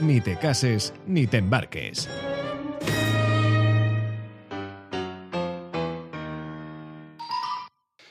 [0.00, 2.08] Ni te cases ni te embarques.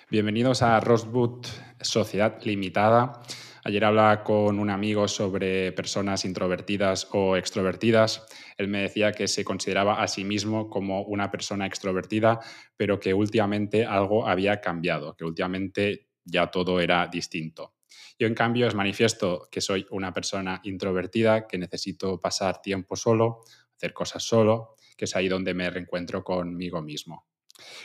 [0.10, 1.46] Bienvenidos a Rosewood
[1.82, 3.22] Sociedad Limitada.
[3.66, 8.26] Ayer hablaba con un amigo sobre personas introvertidas o extrovertidas.
[8.58, 12.40] Él me decía que se consideraba a sí mismo como una persona extrovertida,
[12.78, 17.73] pero que últimamente algo había cambiado, que últimamente ya todo era distinto.
[18.20, 23.42] Yo, en cambio, os manifiesto que soy una persona introvertida, que necesito pasar tiempo solo,
[23.76, 27.28] hacer cosas solo, que es ahí donde me reencuentro conmigo mismo.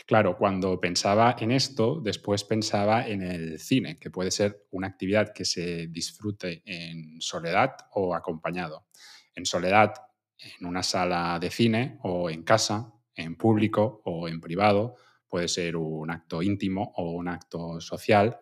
[0.05, 5.31] Claro, cuando pensaba en esto, después pensaba en el cine, que puede ser una actividad
[5.33, 8.87] que se disfrute en soledad o acompañado.
[9.35, 9.93] En soledad,
[10.37, 14.95] en una sala de cine o en casa, en público o en privado,
[15.27, 18.37] puede ser un acto íntimo o un acto social.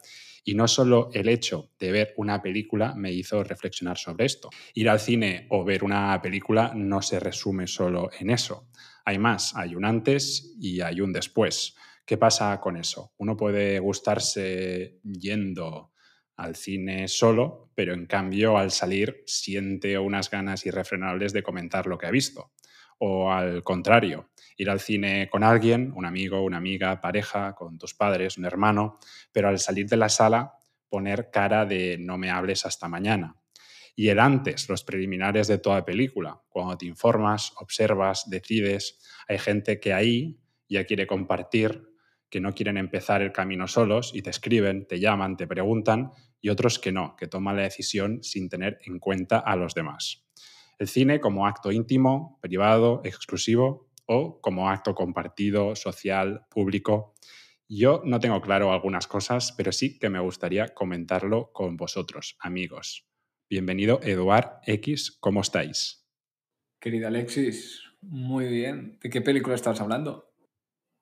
[0.48, 4.50] Y no solo el hecho de ver una película me hizo reflexionar sobre esto.
[4.76, 8.70] Ir al cine o ver una película no se resume solo en eso.
[9.04, 11.76] Hay más, hay un antes y hay un después.
[12.06, 13.12] ¿Qué pasa con eso?
[13.18, 15.92] Uno puede gustarse yendo
[16.38, 21.98] al cine solo, pero en cambio al salir siente unas ganas irrefrenables de comentar lo
[21.98, 22.54] que ha visto.
[23.00, 27.94] O al contrario, ir al cine con alguien, un amigo, una amiga, pareja, con tus
[27.94, 29.00] padres, un hermano,
[29.32, 30.54] pero al salir de la sala
[30.90, 33.36] poner cara de no me hables hasta mañana.
[33.96, 39.80] Y el antes, los preliminares de toda película, cuando te informas, observas, decides, hay gente
[39.80, 41.84] que ahí ya quiere compartir,
[42.30, 46.50] que no quieren empezar el camino solos y te escriben, te llaman, te preguntan, y
[46.50, 50.28] otros que no, que toman la decisión sin tener en cuenta a los demás.
[50.78, 57.14] El cine como acto íntimo, privado, exclusivo, o como acto compartido, social, público.
[57.70, 63.06] Yo no tengo claro algunas cosas, pero sí que me gustaría comentarlo con vosotros, amigos.
[63.50, 66.08] Bienvenido, Eduard X, ¿cómo estáis?
[66.80, 68.98] Querida Alexis, muy bien.
[69.02, 70.34] ¿De qué película estás hablando?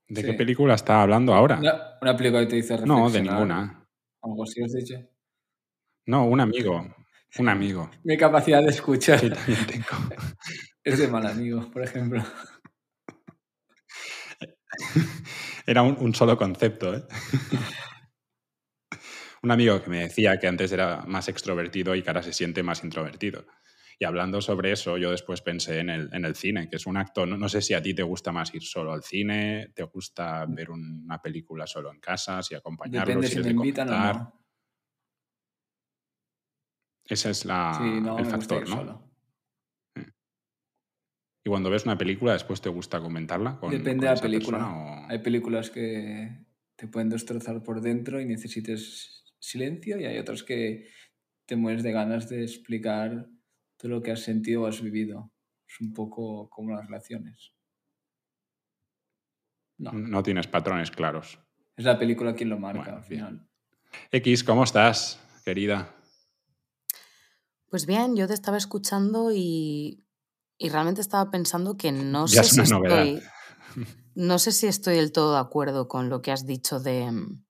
[0.08, 1.60] ¿De qué película está hablando ahora?
[2.02, 3.88] Una, película que te dice No, de ninguna.
[4.22, 4.96] ¿Algo así os dicho?
[6.08, 6.96] No, un amigo.
[7.38, 7.90] Un amigo.
[8.04, 9.20] Mi capacidad de escuchar.
[9.20, 9.86] Sí, también tengo.
[10.84, 12.24] Es de mal amigo, por ejemplo.
[15.66, 16.96] Era un, solo concepto.
[16.96, 17.04] ¿eh?
[19.44, 22.64] un amigo que me decía que antes era más extrovertido y que ahora se siente
[22.64, 23.46] más introvertido.
[23.98, 27.48] Y hablando sobre eso, yo después pensé en el, cine, que es un acto, no,
[27.48, 31.22] sé si a ti te gusta más ir solo al cine, te gusta ver una
[31.22, 34.42] película solo en casa, si acompañarlos, Depende si, me invitan o no.
[37.06, 37.80] Ese es la,
[38.18, 39.05] el factor, ¿no?
[41.46, 43.60] Y cuando ves una película, después te gusta comentarla.
[43.60, 45.06] Con, Depende de la película.
[45.08, 46.44] Hay películas que
[46.76, 50.90] te pueden destrozar por dentro y necesites silencio, y hay otras que
[51.46, 53.28] te mueres de ganas de explicar
[53.78, 55.32] todo lo que has sentido o has vivido.
[55.68, 57.54] Es un poco como las relaciones.
[59.78, 59.92] No.
[59.92, 61.38] No tienes patrones claros.
[61.78, 63.48] Es la película quien lo marca al final.
[64.12, 65.94] X, ¿cómo estás, querida?
[67.70, 70.05] Pues bien, yo te estaba escuchando y
[70.58, 73.22] y realmente estaba pensando que no sé si estoy.
[74.16, 77.46] No sé si estoy del todo de acuerdo con lo que has dicho de mm,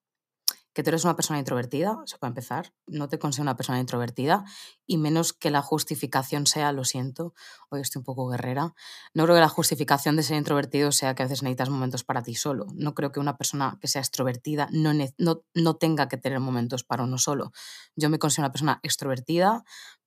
[0.75, 2.73] que tú eres una persona introvertida, eso para empezar.
[2.85, 4.43] No te considero una persona introvertida
[4.85, 7.33] y menos que la justificación sea, lo siento,
[7.69, 8.73] hoy estoy un poco guerrera.
[9.13, 12.23] No creo que la justificación de ser introvertido sea que a veces necesitas momentos para
[12.23, 12.65] ti solo.
[12.73, 16.83] No creo que una persona que sea extrovertida no, no, no tenga que tener momentos
[16.83, 17.51] para uno solo.
[17.95, 19.63] Yo me considero una persona extrovertida,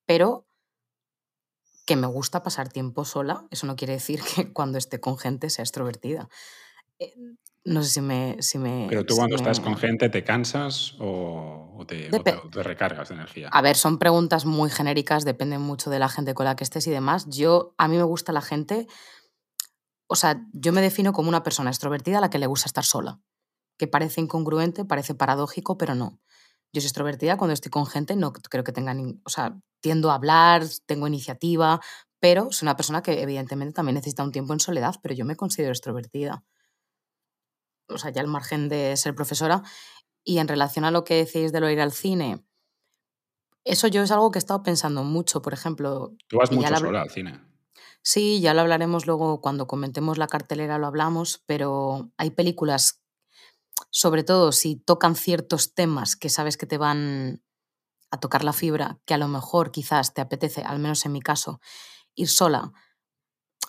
[0.07, 0.48] pero
[1.89, 5.49] que me gusta pasar tiempo sola, eso no quiere decir que cuando esté con gente
[5.49, 6.29] sea extrovertida.
[6.99, 7.15] Eh,
[7.65, 8.37] no sé si me...
[8.41, 12.11] Si me Pero tú cuando estás con gente te cansas o, te,
[12.63, 13.49] recargas de energía.
[13.49, 16.87] A ver, son preguntas muy genéricas, dependen mucho de la gente con la que estés
[16.87, 17.27] y demás.
[17.31, 18.87] Yo, a mí me gusta la gente,
[20.09, 22.85] o sea, yo me defino como una persona extrovertida a la que le gusta estar
[22.85, 23.19] sola,
[23.79, 26.21] que parece incongruente, parece paradójico, pero no.
[26.73, 30.11] Yo soy extrovertida cuando estoy con gente, no creo que tenga, ni, o sea, tiendo
[30.11, 31.81] a hablar, tengo iniciativa,
[32.21, 35.37] pero soy una persona que evidentemente también necesita un tiempo en soledad, pero yo me
[35.37, 36.45] considero extrovertida.
[37.89, 39.63] O sea, ya al margen de ser profesora.
[40.25, 42.45] Y en relación a lo que decís de lo ir al cine,
[43.65, 46.15] eso yo es algo que he estado pensando mucho, por ejemplo.
[46.27, 47.41] Tú vas mucho sola al cine.
[48.03, 53.03] Sí, ya lo hablaremos luego cuando comentemos la cartelera, lo hablamos, pero hay películas,
[53.91, 57.43] sobre todo si tocan ciertos temas que sabes que te van
[58.11, 61.21] a tocar la fibra, que a lo mejor quizás te apetece, al menos en mi
[61.21, 61.61] caso,
[62.15, 62.73] ir sola,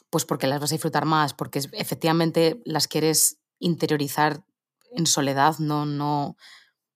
[0.09, 4.43] pues porque las vas a disfrutar más, porque efectivamente las quieres interiorizar
[4.91, 6.35] en soledad, no, no,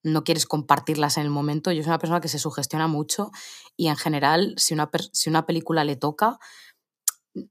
[0.04, 1.72] no quieres compartirlas en el momento.
[1.72, 3.32] Yo soy una persona que se sugestiona mucho
[3.76, 6.40] y en general, si una, si una película le toca,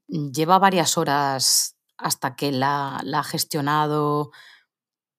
[0.06, 4.30] lleva varias horas hasta que la, ha gestionado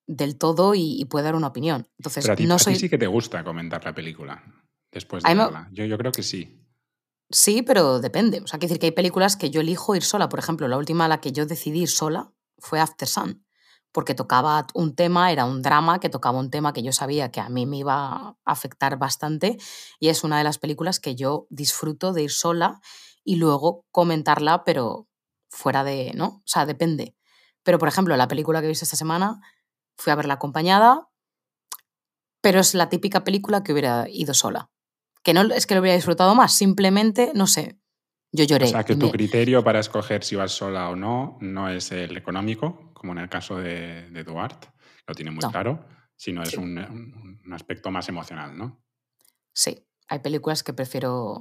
[0.08, 1.88] del todo y, puede dar una opinión.
[1.98, 4.44] Entonces, Pero a ti, no sí que te gusta comentar la película
[4.92, 5.70] después de verla.
[5.72, 6.60] Yo, yo creo que sí.
[7.30, 8.42] Sí, pero depende.
[8.42, 10.30] O sea, quiere decir que hay películas que yo elijo ir sola.
[10.30, 13.44] Por ejemplo, la última a la que yo decidí ir sola fue After Sun
[13.94, 17.40] porque tocaba un tema, era un drama que tocaba un tema que yo sabía que
[17.40, 19.58] a mí me iba a afectar bastante
[20.00, 22.82] y es una de las películas que yo disfruto de ir sola
[23.24, 25.08] y luego comentarla, pero
[25.50, 26.26] fuera de, ¿no?
[26.26, 27.16] O sea, depende.
[27.62, 29.40] Pero, por ejemplo, la película que he visto esta semana,
[29.98, 31.10] fui a verla acompañada,
[32.42, 34.70] pero es la típica película que hubiera ido sola.
[35.24, 37.80] Que no es que lo hubiera disfrutado más, simplemente, no sé,
[38.34, 38.66] yo lloré.
[38.66, 42.18] O sea, que tu criterio para escoger si vas sola o no no es el
[42.18, 44.68] económico, como en el caso de, de Duarte,
[45.08, 45.86] lo tiene muy claro,
[46.16, 48.84] sino es un, un, aspecto más emocional, ¿no?
[49.54, 51.38] Sí, hay películas que prefiero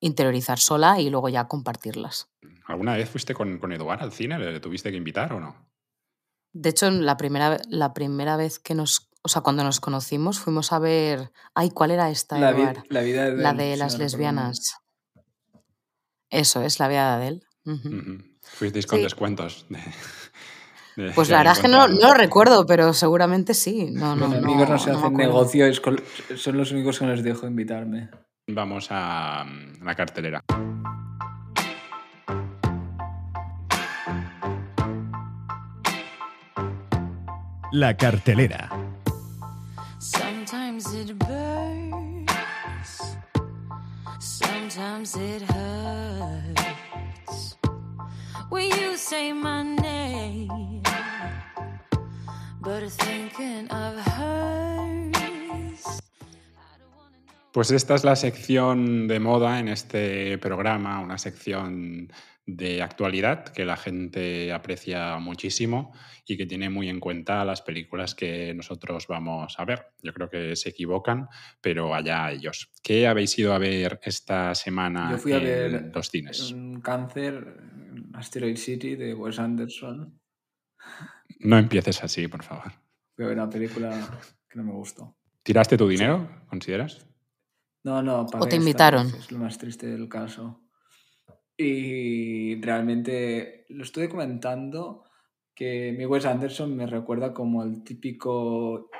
[0.00, 2.28] interiorizar sola y luego ya compartirlas.
[2.66, 4.38] ¿Alguna vez fuiste con, con Eduard al cine?
[4.38, 5.70] ¿Le tuviste que invitar o no?
[6.58, 10.72] De hecho, la primera, la primera vez que nos, o sea, cuando nos conocimos, fuimos
[10.72, 12.38] a ver, ay, ¿cuál era esta?
[12.38, 12.52] La,
[12.88, 14.78] la vida de La de las lesbianas.
[16.30, 17.46] Eso es la vida de él.
[18.40, 19.66] Fuisteis con descuentos.
[21.14, 23.90] pues la verdad es que no, lo recuerdo, pero seguramente sí.
[23.92, 25.66] No, no, Los amigos no, se hacen negocio,
[26.36, 28.08] son los únicos que les dejo invitarme.
[28.46, 29.44] Vamos a
[29.82, 30.42] la cartelera.
[37.76, 38.70] La cartelera.
[39.98, 41.10] Sometimes it
[45.42, 47.56] hurts
[48.48, 50.82] when you say my name,
[52.62, 55.12] but thinking of hers.
[57.52, 62.10] Pues esta es la sección de moda en este programa, una sección
[62.46, 65.92] de actualidad que la gente aprecia muchísimo
[66.24, 69.86] y que tiene muy en cuenta las películas que nosotros vamos a ver.
[70.00, 71.28] Yo creo que se equivocan,
[71.60, 72.70] pero allá ellos.
[72.82, 76.52] ¿Qué habéis ido a ver esta semana Yo fui a ver los cines?
[76.52, 77.60] Un cáncer,
[78.14, 80.20] Asteroid City de Wes Anderson.
[81.40, 82.72] No empieces así, por favor.
[83.16, 85.16] Fui a ver una película que no me gustó.
[85.42, 87.06] ¿Tiraste tu dinero, consideras?
[87.82, 89.08] No, no, ¿O te invitaron?
[89.08, 90.65] Es lo más triste del caso.
[91.56, 95.04] Y realmente lo estoy comentando
[95.54, 98.90] que mi Wes Anderson me recuerda como el típico,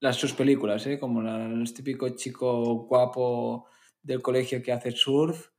[0.00, 0.98] las sus películas, ¿eh?
[0.98, 3.66] como el típico chico guapo
[4.02, 5.50] del colegio que hace surf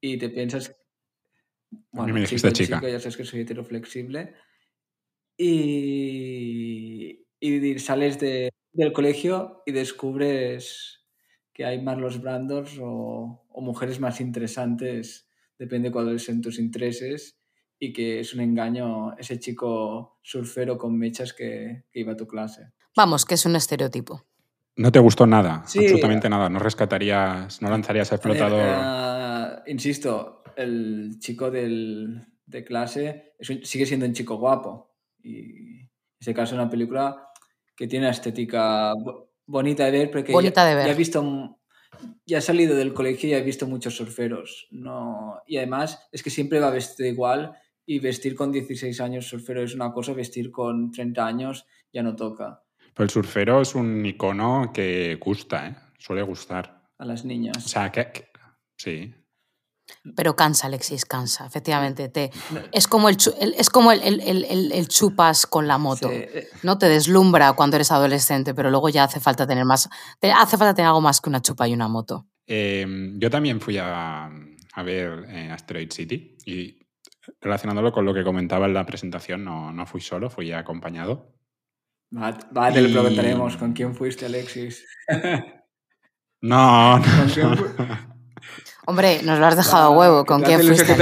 [0.00, 0.80] y te piensas,
[1.90, 2.52] bueno, me chica.
[2.52, 4.34] chica, ya sabes que soy heteroflexible
[5.36, 11.06] y, y sales de, del colegio y descubres
[11.52, 15.27] que hay más los brandos o, o mujeres más interesantes
[15.58, 17.38] depende cuáles sean tus intereses
[17.78, 22.72] y que es un engaño ese chico surfero con mechas que, iba a tu clase.
[22.96, 24.24] Vamos, que es un estereotipo.
[24.76, 26.48] No te gustó nada, absolutamente nada.
[26.48, 28.60] No rescatarías, no lanzarías el flotador.
[28.64, 34.94] Eh, insisto, el chico del, de clase sigue siendo un chico guapo.
[35.20, 37.28] Y en ese caso es una película
[37.76, 38.92] que tiene una estética
[39.46, 40.86] bonita de ver, porque bonita de ver.
[40.86, 41.58] ya he visto
[42.26, 44.68] ya he salido del colegio y he visto muchos surferos.
[44.70, 47.52] No, y además es que siempre va vestido igual
[47.86, 52.14] y vestir con 16 años surfero es una cosa, vestir con 30 años ya no
[52.14, 52.62] toca.
[52.94, 55.76] Pero el surfero es un icono que gusta, ¿eh?
[55.98, 56.82] suele gustar.
[56.98, 57.64] A las niñas.
[57.64, 58.28] O sea, que
[58.76, 59.14] sí.
[60.16, 62.08] Pero cansa, Alexis, cansa, efectivamente.
[62.08, 62.30] Te,
[62.72, 63.16] es como el,
[63.56, 66.10] es como el, chupas con la moto.
[66.10, 66.48] Eh.
[66.62, 69.88] No te deslumbra cuando eres adolescente, pero luego ya hace falta tener más.
[70.20, 72.26] hace falta tener algo más que una chupa y una moto.
[72.46, 76.78] Em, yo también fui a, a ver eh, Asteroid City y
[77.40, 81.34] relacionándolo con lo que comentaba en la presentación, no, no fui solo, fui acompañado.
[82.10, 84.86] Vale, le preguntaremos con quién fuiste, Alexis.
[86.40, 88.07] no, no.
[88.88, 90.24] Hombre, nos lo has dejado a huevo.
[90.24, 90.96] ¿Con quién fuiste?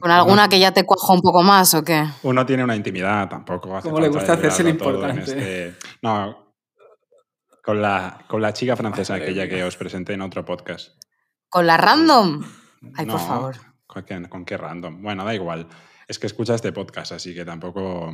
[0.00, 2.06] ¿Con alguna que ya te cuajo un poco más o qué?
[2.22, 5.20] Uno tiene una intimidad, tampoco hace ¿Cómo le gusta hacerse el importante?
[5.24, 5.76] Este...
[6.00, 6.54] No,
[7.62, 10.92] con, la, con la chica francesa, aquella que os presenté en otro podcast.
[11.50, 12.42] ¿Con la random?
[12.94, 13.56] Ay, por favor.
[13.86, 15.02] ¿con qué, ¿Con qué random?
[15.02, 15.68] Bueno, da igual.
[16.08, 18.10] Es que escucha este podcast, así que tampoco.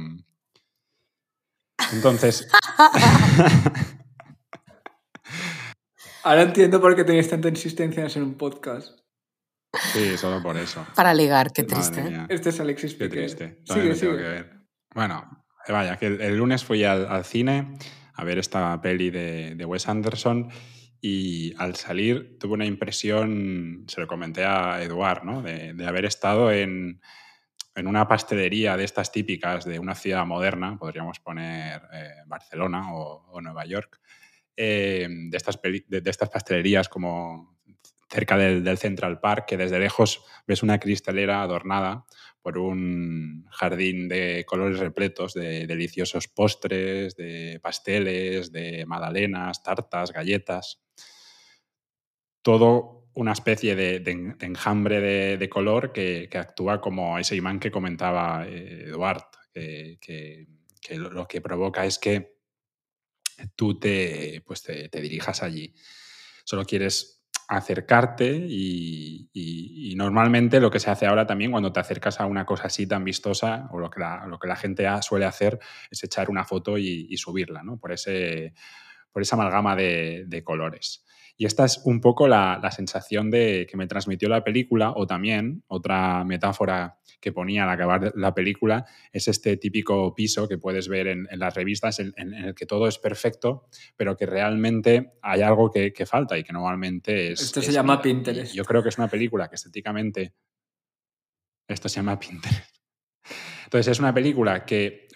[1.92, 2.49] Entonces.
[6.23, 8.99] Ahora entiendo por qué tenéis tanta insistencia en hacer un podcast.
[9.93, 10.87] Sí, solo por eso.
[10.95, 12.27] Para ligar, qué triste.
[12.29, 13.61] Este es Alexis Qué triste.
[13.65, 14.17] Sigue, sigue.
[14.17, 14.61] Que ver.
[14.95, 17.75] Bueno, vaya, que el, lunes fui al, cine
[18.15, 20.50] a ver esta peli de, de, Wes Anderson
[21.00, 25.43] y al salir tuve una impresión, se lo comenté a Eduard, ¿no?
[25.43, 27.00] de, de haber estado en,
[27.75, 33.31] en, una pastelería de estas típicas de una ciudad moderna, podríamos poner eh, Barcelona o,
[33.31, 34.00] o, Nueva York,
[34.62, 37.57] eh, de, estas de, estas pastelerías como
[38.11, 42.05] cerca del, Central Park, que desde lejos ves una cristalera adornada
[42.43, 50.83] por un jardín de colores repletos, de deliciosos postres, de pasteles, de magdalenas, tartas, galletas.
[52.43, 58.88] Todo una especie de, enjambre de, color que, actúa como ese imán que comentaba eh,
[58.88, 59.25] Eduard,
[59.55, 60.47] que,
[60.90, 62.40] lo que provoca es que
[63.55, 65.75] tú te, pues te, dirijas allí.
[66.45, 72.27] Solo quieres acercarte y, normalmente lo que se hace ahora también cuando te acercas a
[72.27, 75.59] una cosa así tan vistosa o lo que la, gente suele hacer
[75.91, 77.79] es echar una foto y, subirla, ¿no?
[77.79, 78.55] Por, ese,
[79.13, 81.05] por esa amalgama de colores.
[81.41, 85.07] Y esta es un poco la, la, sensación de que me transmitió la película, o
[85.07, 90.89] también otra metáfora que ponía al acabar la película, es este típico piso que puedes
[90.89, 95.15] ver en, en las revistas, en, en, el que todo es perfecto, pero que realmente
[95.23, 97.41] hay algo que, que falta y que normalmente es...
[97.41, 98.03] Esto se es llama.
[98.03, 98.53] Pinterest.
[98.53, 100.35] Yo creo que es una película que estéticamente...
[101.67, 102.77] Esto se llama Pinterest.
[103.65, 105.09] Entonces es una película que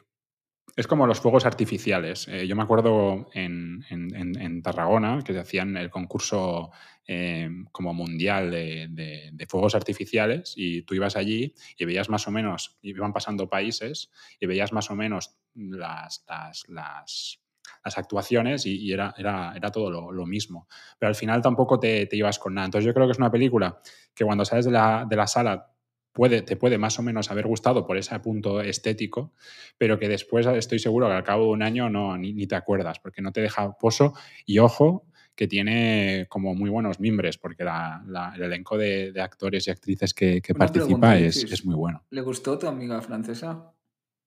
[0.76, 2.26] es como los fuegos artificiales.
[2.28, 6.70] Eh, yo me acuerdo en, en, en, Tarragona que se hacían el concurso
[7.06, 8.88] eh, como mundial de,
[9.32, 14.10] de, fuegos artificiales y tú ibas allí y veías más o menos, iban pasando países
[14.40, 17.40] y veías más o menos las, las, las,
[17.84, 20.66] las actuaciones y, y, era, era, era todo lo, lo, mismo.
[20.98, 22.66] Pero al final tampoco te, te, ibas con nada.
[22.66, 23.80] Entonces yo creo que es una película
[24.14, 25.73] que cuando sales de la, de la sala
[26.14, 29.32] puede, te puede más o menos haber gustado por ese punto estético,
[29.76, 32.54] pero que después estoy seguro que al cabo de un año no, ni, ni te
[32.54, 34.14] acuerdas, porque no te deja pozo
[34.46, 35.04] y ojo
[35.34, 39.72] que tiene como muy buenos mimbres, porque la, la, el elenco de, de, actores y
[39.72, 42.04] actrices que, que participa es, es, muy bueno.
[42.10, 43.72] ¿Le gustó tu amiga francesa?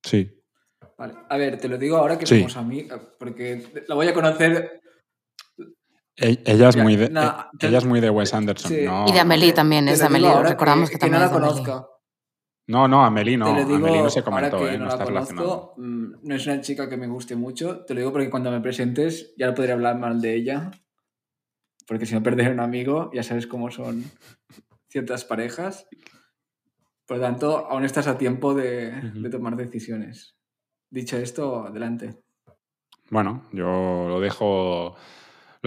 [0.04, 0.30] Sí.
[0.98, 1.14] Vale.
[1.30, 2.40] A ver, te lo digo ahora que sí.
[2.40, 4.82] somos amigas, porque la voy a conocer
[6.18, 7.22] ella es, muy de, no,
[7.60, 8.72] ella es muy de Wes Anderson.
[8.72, 8.82] Sí.
[8.86, 9.06] No.
[9.08, 10.32] Y de Amelie también, es de Amelie.
[10.44, 11.88] Recordamos que, que, también no la conozca.
[12.68, 13.54] No, no, Amelie no.
[13.56, 15.74] Digo, Amelie no se comentó, que eh, no, no está relacionado.
[15.78, 17.86] Mm, no es una chica que me guste mucho.
[17.86, 20.72] Te lo digo porque cuando me presentes ya no podré hablar mal de ella.
[21.88, 24.04] Porque si no perder un amigo, ya sabes cómo son
[24.90, 25.88] ciertas parejas.
[27.06, 29.22] Por lo tanto, aún estás a tiempo de, uh -huh.
[29.22, 30.36] de tomar decisiones.
[30.90, 32.18] Dicho esto, adelante.
[33.10, 34.98] Bueno, yo lo dejo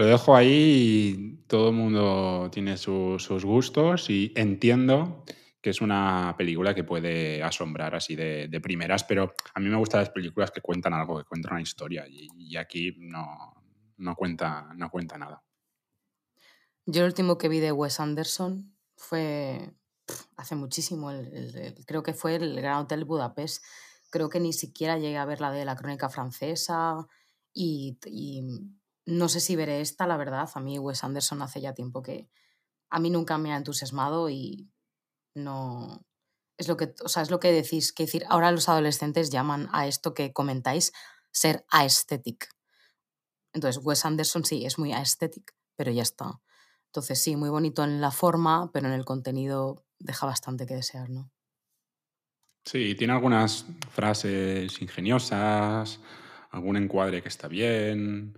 [0.01, 5.23] lo dejo ahí y todo el mundo tiene su, sus gustos y entiendo
[5.61, 9.77] que es una película que puede asombrar así de, de, primeras, pero a mí me
[9.77, 13.53] gustan las películas que cuentan algo, que cuentan una historia y, aquí no,
[13.97, 15.43] no, cuenta, no cuenta nada.
[16.87, 19.69] Yo el último que vi de Wes Anderson fue
[20.35, 23.63] hace muchísimo, el, creo que fue el Gran Hotel Budapest.
[24.09, 27.07] Creo que ni siquiera llegué a ver la de la crónica francesa
[27.53, 27.99] y
[29.05, 30.49] no sé si veré esta, la verdad.
[30.53, 32.29] A mí Wes Anderson hace ya tiempo que
[32.89, 34.69] a mí nunca me ha entusiasmado y
[35.33, 36.05] no
[36.57, 39.69] es lo que, o sea, es lo que decís, que decir, ahora los adolescentes llaman
[39.71, 40.91] a esto que comentáis
[41.31, 42.49] ser aesthetic.
[43.53, 46.39] Entonces, Wes Anderson sí, es muy aesthetic, pero ya está.
[46.87, 51.09] Entonces, sí, muy bonito en la forma, pero en el contenido deja bastante que desear,
[51.09, 51.31] ¿no?
[52.63, 55.99] Sí, tiene algunas frases ingeniosas,
[56.51, 58.37] algún encuadre que está bien,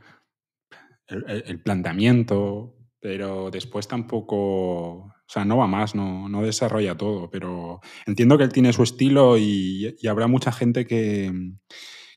[1.07, 7.29] el, el, planteamiento, pero después tampoco, o sea, no va más, no, no desarrolla todo,
[7.29, 11.31] pero entiendo que él tiene su estilo y, y habrá mucha gente que,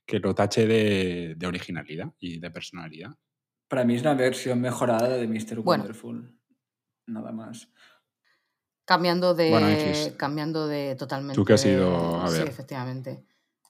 [0.07, 3.11] que lo tache de, de, originalidad y de personalidad.
[3.69, 5.61] Para mí es una versión mejorada de Mr.
[5.61, 6.39] Bueno, Wonderful,
[7.07, 7.69] nada más.
[8.85, 9.67] Cambiando de, bueno,
[10.17, 11.35] cambiando de totalmente.
[11.35, 12.43] ¿Tú qué has ido a ver?
[12.43, 13.27] Sí, efectivamente.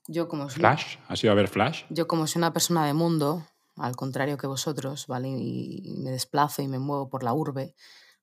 [0.06, 1.84] Yo como Flash, ¿has ido a ver Flash?
[1.88, 3.46] Yo como soy una persona de mundo,
[3.76, 5.28] al contrario que vosotros, ¿vale?
[5.28, 7.74] Y me desplazo y me muevo por la urbe,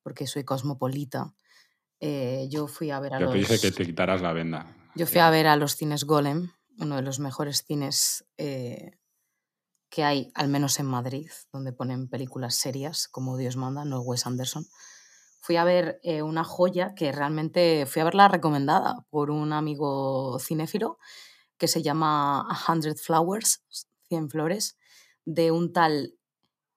[0.02, 1.34] porque soy cosmopolita.
[2.00, 3.32] Eh, yo fui a ver a los...
[3.32, 4.76] te dije que te quitaras la venda.
[4.96, 8.98] Yo fui a ver a los cines Golem, uno de los mejores cines eh,
[9.90, 14.26] que hay, al menos en Madrid, donde ponen películas serias, como Dios manda, no Wes
[14.26, 14.66] Anderson,
[15.40, 20.40] fui a ver eh, una joya que realmente fui a verla recomendada por un amigo
[20.40, 21.00] cinéfilo
[21.58, 23.62] que se llama A Hundred Flowers,
[24.08, 24.78] 100 flores,
[25.26, 26.16] de un tal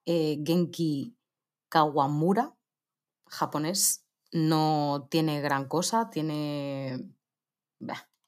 [0.05, 1.15] eh, Genki
[1.69, 2.55] Kawamura,
[3.27, 4.03] japonés.
[4.31, 7.09] No tiene gran cosa, tiene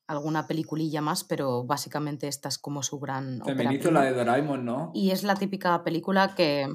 [0.07, 3.41] alguna peliculilla más, pero básicamente esta es como su gran.
[3.43, 4.91] Feminito la de Doraemon, ¿no?
[4.93, 6.67] Y es la típica película que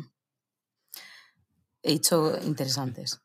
[1.83, 3.23] he hecho interesantes.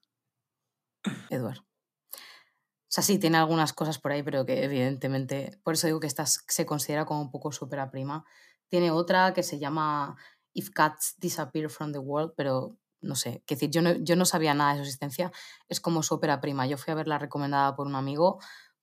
[1.30, 1.60] Eduard.
[1.60, 6.08] O sea, sí, tiene algunas cosas por ahí, pero que evidentemente, por eso digo que
[6.08, 8.26] esta se considera como un poco súper prima.
[8.70, 10.16] Tiene otra que se llama
[10.54, 14.26] If Cats Disappear from the World, pero no sé, que decir, yo no, yo no
[14.26, 15.32] sabía nada de su existencia,
[15.70, 16.68] es como su ópera prima.
[16.68, 18.40] Yo fui a verla recomendada por un amigo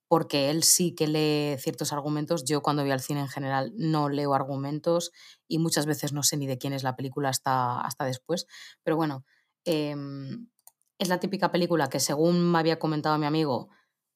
[0.07, 2.45] porque él sí que lee ciertos argumentos.
[2.45, 5.11] Yo cuando voy al cine en general no leo argumentos
[5.47, 8.47] y muchas veces no sé ni de quién es la película hasta, hasta después.
[8.83, 9.25] Pero bueno,
[9.65, 10.47] em,
[10.97, 13.69] es la típica película que según me había comentado mi amigo,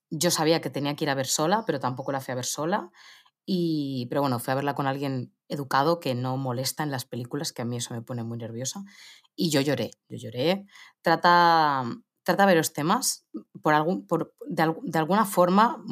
[0.09, 2.45] yo sabía que tenía que ir a ver sola, pero tampoco la fui a ver
[2.45, 2.91] sola.
[3.45, 7.51] Y, pero bueno, fui a verla con alguien educado que no molesta en las películas,
[7.51, 8.83] que a mí eso me pone muy nerviosa.
[9.35, 10.65] Y yo lloré, yo lloré.
[11.01, 11.83] Trata,
[12.23, 13.25] trata varios temas.
[13.61, 15.83] Por algún, por, de, de, alguna forma,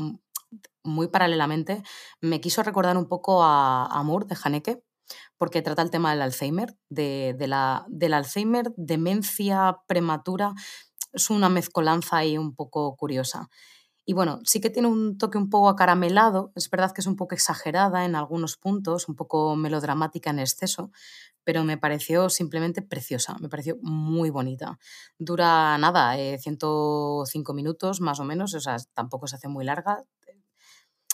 [0.83, 1.83] muy paralelamente,
[2.21, 4.83] me quiso recordar un poco a Amor de Haneke,
[5.37, 10.53] porque trata el tema del Alzheimer, de, de la, del Alzheimer, demencia prematura.
[11.13, 13.49] Es una mezcolanza ahí un poco curiosa.
[14.09, 17.15] Y bueno, sí que tiene un toque un poco acaramelado, es verdad que es un
[17.15, 20.91] poco exagerada en algunos puntos, un poco melodramática en exceso,
[21.43, 24.79] pero me pareció simplemente preciosa, me pareció muy bonita.
[25.19, 30.03] Dura nada, 105 eh, minutos más o menos, o sea, tampoco se hace muy larga.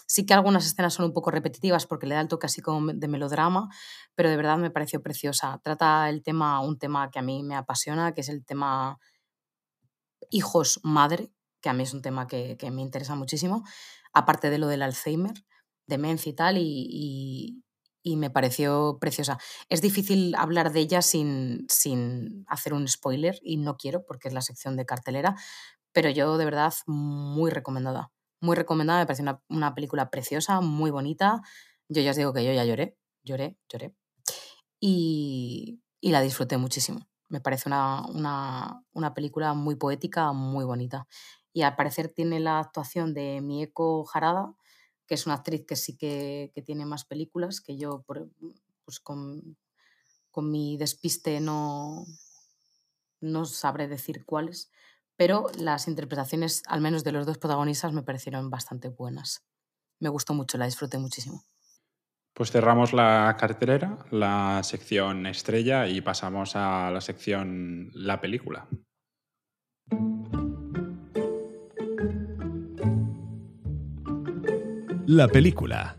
[0.07, 2.93] Sí que algunas escenas son un poco repetitivas porque le da el toque así como
[2.93, 3.67] de melodrama,
[4.15, 5.59] pero de verdad me pareció preciosa.
[5.61, 8.99] Trata el tema, un tema que a mí me apasiona, que es el tema
[10.31, 11.34] hijos-madre,
[11.65, 13.63] que a mí es un tema que, me interesa muchísimo,
[14.13, 15.33] aparte de lo del Alzheimer,
[15.87, 17.63] demencia y tal, y,
[18.03, 19.39] me pareció preciosa.
[19.67, 24.33] Es difícil hablar de ella sin, sin hacer un spoiler, y no quiero, porque es
[24.35, 25.35] la sección de cartelera,
[25.91, 28.11] pero yo de verdad muy recomendada.
[28.41, 31.41] Muy recomendada, me parece una, una película preciosa, muy bonita.
[31.89, 33.95] Yo ya os digo que yo ya lloré, lloré, lloré.
[34.79, 37.07] Y, y la disfruté muchísimo.
[37.27, 41.07] Me parece una, una, una, película muy poética, muy bonita
[41.55, 44.53] y al parecer tiene la actuación de Mieko Harada,
[45.07, 48.03] que es una actriz que sí que, tiene más películas, que yo
[48.83, 49.55] pues con,
[50.31, 52.05] con, mi despiste no,
[53.21, 54.69] no sabré decir cuáles,
[55.15, 59.45] pero las interpretaciones, al menos de los dos protagonistas, me parecieron bastante buenas.
[60.01, 61.45] Me gustó mucho, la disfruté muchísimo.
[62.33, 68.67] Pues cerramos la cartelera, la sección estrella y pasamos a la sección la película.
[75.07, 75.97] La película.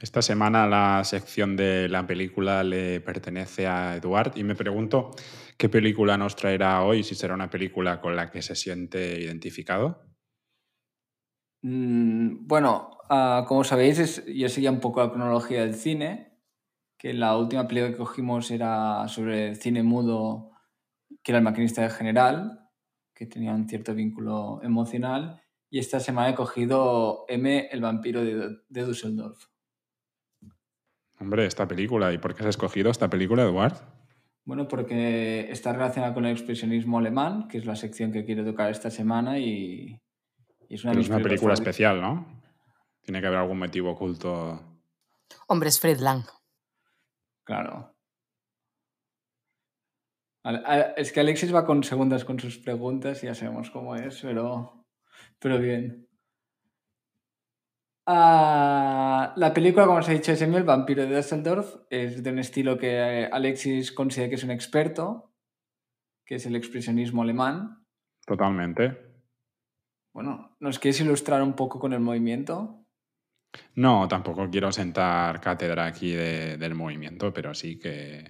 [0.00, 5.10] Esta semana la sección de la película le pertenece a Eduard y me pregunto
[5.58, 10.15] qué película nos traerá hoy, si será una película con la que se siente identificado.
[11.68, 16.32] Mm, bueno, Ah, como sabéis, es, yo seguía un poco la cronología del cine,
[16.98, 20.50] que la última película que cogimos era sobre el cine mudo,
[21.22, 22.68] que era el maquinista de general,
[23.14, 28.56] que tenía un cierto vínculo emocional, y esta semana he cogido M, el vampiro de,
[28.68, 29.46] de Düsseldorf.
[31.20, 33.76] Hombre, esta película, ¿y por qué has escogido esta película, Eduard?
[34.44, 38.70] Bueno, porque está relacionada con el expresionismo alemán, que es la sección que quiero tocar
[38.70, 40.00] esta semana y,
[40.74, 42.26] es una, es una película especial, ¿no?
[43.02, 44.60] Tiene que haber algún motivo oculto.
[45.46, 46.24] Hombre, es Fred Lang.
[47.44, 47.94] Claro.
[50.96, 54.86] Es que Alexis va con segundas con sus preguntas, ya sabemos cómo es, pero,
[55.40, 56.08] pero bien.
[58.06, 61.74] Ah, la película, como os he dicho, es El vampiro de Düsseldorf.
[61.90, 65.32] Es de un estilo que Alexis considera que es un experto,
[66.24, 67.84] que es el expresionismo alemán.
[68.24, 69.05] Totalmente.
[70.16, 72.86] Bueno, ¿nos quieres ilustrar un poco con el movimiento?
[73.74, 78.24] No, tampoco quiero sentar cátedra aquí del movimiento, pero sí que,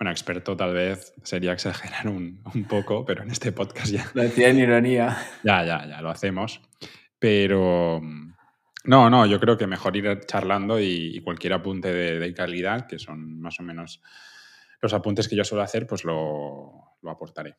[0.00, 4.10] bueno, experto tal vez sería exagerar un, poco, pero en este podcast ya...
[4.14, 5.16] Lo decía en ironía.
[5.44, 6.60] Ya, ya, ya, lo hacemos.
[7.20, 8.00] Pero
[8.82, 13.40] no, no, yo creo que mejor ir charlando y, cualquier apunte de, calidad, que son
[13.40, 14.02] más o menos
[14.80, 17.58] los apuntes que yo suelo hacer, pues lo, lo aportaré.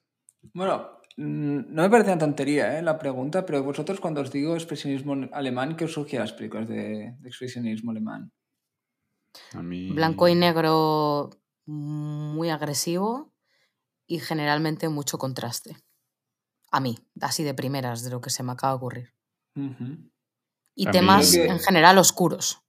[0.52, 2.82] Bueno, no me parece una tontería ¿eh?
[2.82, 7.16] la pregunta, pero vosotros cuando os digo expresionismo alemán, ¿qué os surge las películas de,
[7.24, 8.32] expresionismo alemán?
[9.54, 11.30] Blanco y negro
[11.66, 13.34] muy agresivo
[14.08, 15.78] y generalmente mucho contraste.
[16.72, 19.14] A mí, así de primeras, de lo que se me acaba de ocurrir.
[20.76, 22.64] Y temas en general oscuros.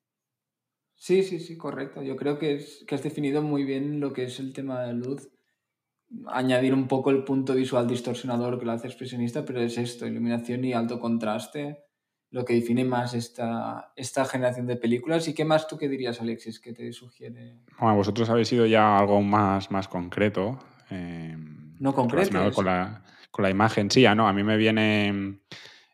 [0.94, 2.02] Sí, sí, sí, correcto.
[2.02, 4.94] Yo creo que, es, que has definido muy bien lo que es el tema de
[4.94, 5.30] luz.
[6.26, 10.64] Añadir un poco el punto visual distorsionador que lo hace expresionista, pero es esto, iluminación
[10.64, 11.84] y alto contraste,
[12.30, 15.26] lo que define más esta, esta generación de películas.
[15.28, 17.58] ¿Y qué más tú qué dirías, Alexis, que te sugiere?
[17.78, 20.58] Bueno, vosotros habéis ido ya algo más, más concreto.
[20.90, 21.36] Eh,
[21.78, 22.52] no concreto.
[22.52, 25.38] Con la, con la imagen, sí, ya no, a mí me viene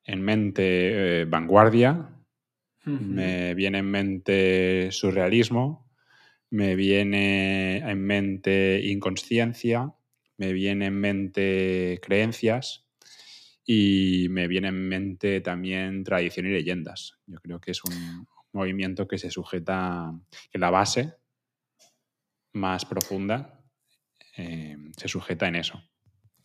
[0.05, 2.09] en mente eh, vanguardia,
[2.85, 5.89] me viene en mente surrealismo,
[6.51, 9.95] me viene en mente inconsciencia,
[10.41, 12.87] me viene en mente creencias
[13.63, 17.19] y me viene en mente también tradición y leyendas.
[17.27, 20.19] Yo creo que es un movimiento que se sujeta,
[20.51, 21.15] que la base
[22.55, 23.63] más profunda
[24.39, 25.83] eh, se sujeta en eso.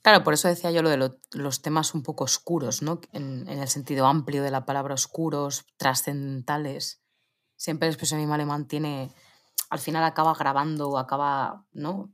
[0.02, 3.00] Claro, por eso decía yo lo de los temas un poco oscuros, ¿no?
[3.14, 7.02] En, el sentido amplio de la palabra oscuros, trascendentales.
[7.56, 9.10] Siempre el expresionismo alemán tiene,
[9.70, 12.14] al final acaba grabando o acaba, ¿no?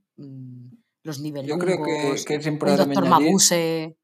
[1.03, 1.49] Los niveles.
[1.49, 3.97] Yo creo que, que siempre el doctor Mabuse.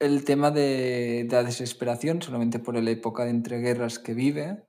[0.00, 4.66] El tema de, de, la desesperación, solamente por la época de entreguerras que vive.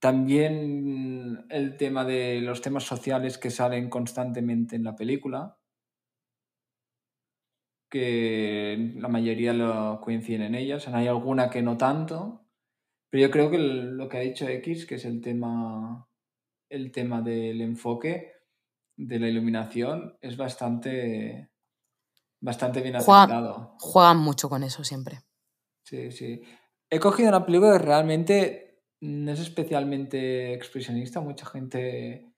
[0.00, 5.56] También el tema de los temas sociales que salen constantemente en la película
[7.94, 10.88] que la mayoría lo coinciden en ellas.
[10.88, 12.44] Hay alguna que no tanto,
[13.08, 16.08] pero yo creo que lo que ha dicho X, que es el tema,
[16.68, 18.32] el tema del enfoque
[18.96, 21.50] de la iluminación, es bastante,
[22.40, 23.76] bastante bien aceptado.
[23.78, 25.20] Juegan mucho con eso siempre.
[25.82, 26.42] Sí, sí.
[26.90, 31.20] He cogido una película que realmente no es especialmente expresionista.
[31.20, 32.32] Mucha gente,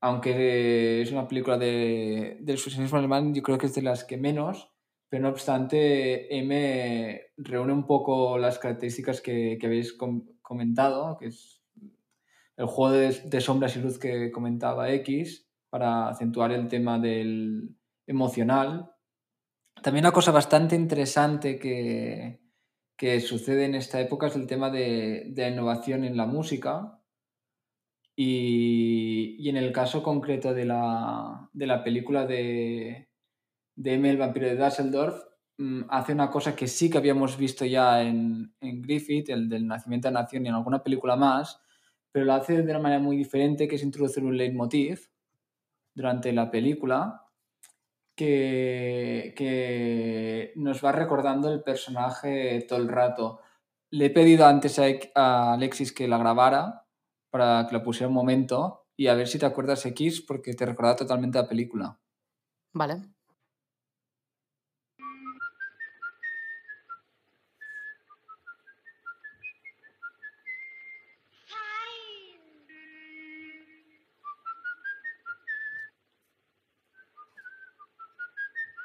[0.00, 4.16] aunque es una película de, del expresionismo alemán, yo creo que es de las que
[4.16, 4.70] menos,
[5.08, 9.96] pero no obstante, M reúne un poco las características que, que habéis
[10.42, 11.58] comentado, que es
[12.58, 17.76] el juego de, sombras y luz que comentaba X, para acentuar el tema del
[18.06, 18.90] emocional.
[19.82, 22.40] También una cosa bastante interesante que,
[22.96, 27.00] que sucede en esta época es el tema de, de innovación en la música.
[28.16, 33.08] Y, y, en el caso concreto de la, de la película de,
[33.76, 35.22] de M, el vampiro de Dusseldorf,
[35.58, 40.08] mm, hace una cosa que sí que habíamos visto ya en, Griffith, el del nacimiento
[40.08, 41.60] de la nación y en alguna película más,
[42.10, 45.08] pero lo hace de una manera muy diferente, que es introducir un leitmotiv
[45.98, 47.26] durante la película
[48.16, 53.40] que, que nos va recordando el personaje todo el rato.
[53.90, 56.86] Le he pedido antes a, Alexis que la grabara
[57.30, 60.66] para que la pusiera un momento y a ver si te acuerdas X porque te
[60.66, 62.00] recuerda totalmente la película.
[62.72, 63.02] Vale.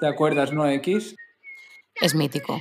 [0.04, 1.16] ¿Te acuerdas, no, X?
[2.02, 2.60] Es mítico.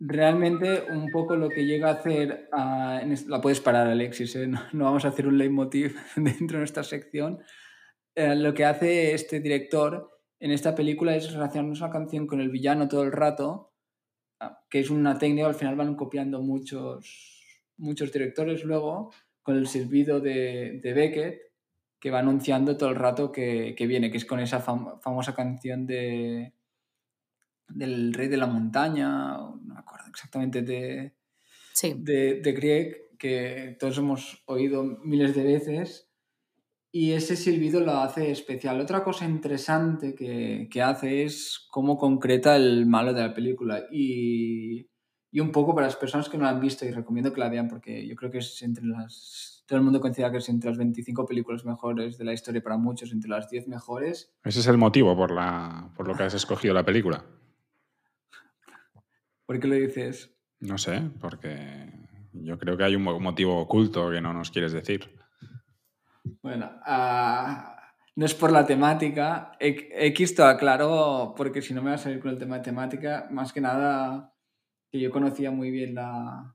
[0.00, 4.48] Realmente un poco lo que llega a hacer, la puedes parar Alexis, ¿eh?
[4.48, 7.38] no, vamos a hacer un leitmotiv dentro de nuestra sección,
[8.16, 12.50] eh, lo que hace este director en esta película es relacionar una canción con el
[12.50, 13.72] villano todo el rato,
[14.40, 19.68] ah, que es una técnica, al final van copiando muchos, muchos directores luego, con el
[19.68, 21.53] silbido de, de Beckett,
[22.04, 26.52] que va anunciando todo el rato que, viene, que es con esa famosa canción de
[27.66, 31.14] del Rey de la Montaña, no me acuerdo exactamente de,
[31.96, 36.10] de, de Grieg, que todos hemos oído miles de veces,
[36.92, 38.82] y ese silbido lo hace especial.
[38.82, 44.90] Otra cosa interesante que, que hace es cómo concreta el malo de la película, y,
[45.30, 47.48] y un poco para las personas que no la han visto, y recomiendo que la
[47.48, 50.70] vean porque yo creo que es entre las todo el mundo considera que es entre
[50.70, 54.34] las 25 películas mejores de la historia para muchos, entre las 10 mejores.
[54.44, 57.24] Ese es el motivo por, la, por lo que has escogido la película.
[59.46, 60.34] ¿Por qué lo dices?
[60.60, 61.90] No sé, porque
[62.32, 65.10] yo creo que hay un motivo oculto que no nos quieres decir.
[66.42, 67.74] Bueno, uh,
[68.16, 69.52] no es por la temática.
[69.58, 73.28] X te aclaro, porque si no me va a salir con el tema de temática,
[73.30, 74.32] más que nada
[74.90, 76.54] que yo conocía muy bien la,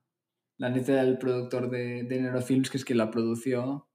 [0.59, 3.89] la neta del productor de, de Neurofilms, que es quien la produció,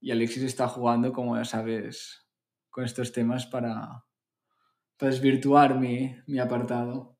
[0.00, 2.26] y Alexis está jugando, como ya sabes,
[2.68, 4.04] con estos temas para,
[4.98, 7.16] para desvirtuar mi, mi apartado.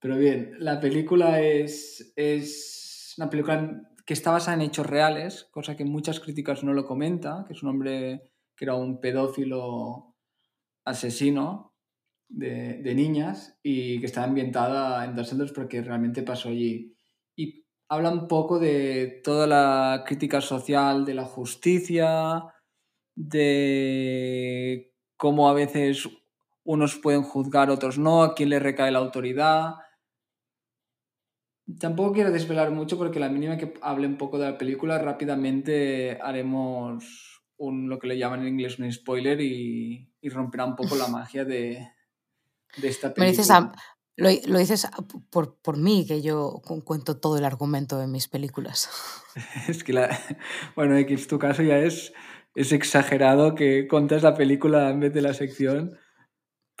[0.00, 5.76] Pero bien, la película es, es una película que está basada en hechos reales, cosa
[5.76, 10.14] que muchas críticas no lo comentan, que es un hombre que era un pedófilo
[10.84, 11.74] asesino
[12.28, 16.96] de, de niñas y que está ambientada en Dos porque realmente pasó allí.
[17.90, 22.44] Y habla un poco de toda la crítica social de la justicia,
[23.16, 26.08] de cómo a veces
[26.64, 29.74] unos pueden juzgar, otros no, a quién le recae la autoridad.
[31.78, 36.18] Tampoco quiero desvelar mucho porque la mínima que hable un poco de la película, rápidamente
[36.20, 40.96] haremos un, lo que le llaman en inglés un spoiler y, y romperá un poco
[40.96, 41.88] la magia de,
[42.76, 43.72] de esta película.
[44.16, 44.88] Lo, lo, dices
[45.30, 48.90] por, por, mí, que yo cuento todo el argumento de mis películas.
[49.68, 50.18] es que, la,
[50.76, 52.12] bueno, X, tu caso ya es,
[52.54, 55.98] es exagerado que contas la película en vez de la sección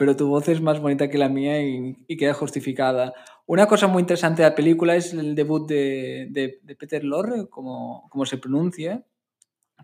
[0.00, 3.12] pero tu voz es más bonita que la mía y, y, queda justificada.
[3.44, 7.50] Una cosa muy interesante de la película es el debut de, de, de Peter Lorre,
[7.50, 9.04] como, como, se pronuncie,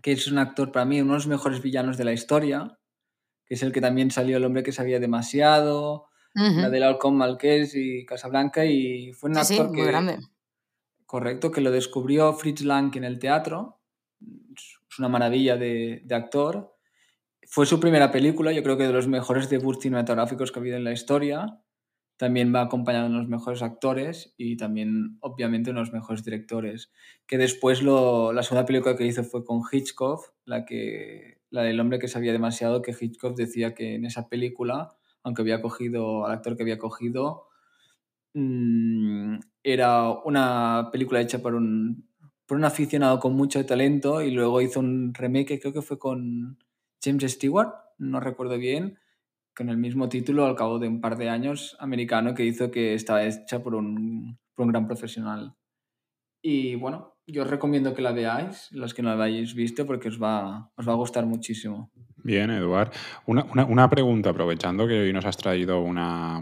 [0.01, 2.79] que es un actor para mí, uno de los mejores villanos de la historia,
[3.45, 6.06] que es el que también salió El hombre que sabía demasiado,
[6.37, 6.61] uh -huh.
[6.61, 9.81] la del Halcón Malqués y Casablanca, y fue un sí, actor sí, que...
[9.81, 10.19] Muy grande.
[11.05, 13.79] Correcto, que lo descubrió Fritz Lang en el teatro,
[14.21, 16.77] es una maravilla de, de actor,
[17.49, 20.77] fue su primera película, yo creo que de los mejores debuts cinematográficos que ha habido
[20.77, 21.61] en la historia.
[22.17, 26.91] También va acompañado de los mejores actores y también, obviamente, de los mejores directores.
[27.25, 31.79] Que después lo, la segunda película que hizo fue con Hitchcock, la, que, la del
[31.79, 34.96] hombre que sabía demasiado, que Hitchcock decía que en esa película,
[35.27, 37.49] aunque había cogido al actor que había cogido,
[38.33, 42.09] mmm, era una película hecha por un,
[42.45, 46.57] por un aficionado con mucho talento y luego hizo un remake, creo que fue con
[47.03, 48.99] James Stewart, no recuerdo bien,
[49.53, 52.93] con el mismo título al cabo de un par de años, americano, que hizo que
[52.93, 55.55] estaba hecha por un, por un gran profesional.
[56.41, 60.07] Y bueno, yo os recomiendo que la veáis, los que no la hayáis visto, porque
[60.07, 61.91] os va, os va a gustar muchísimo.
[62.23, 62.91] Bien, Eduard.
[63.25, 66.41] Una, una, una pregunta, aprovechando que hoy nos has traído una,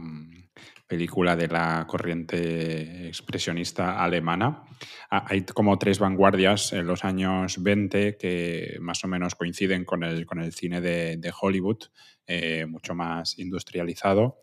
[0.87, 4.63] película de la corriente expresionista alemana.
[5.09, 10.03] Ah, hay como tres vanguardias en los años 20 que más o menos coinciden con
[10.03, 11.79] el, con el cine de, de Hollywood,
[12.27, 14.41] eh, mucho más industrializado,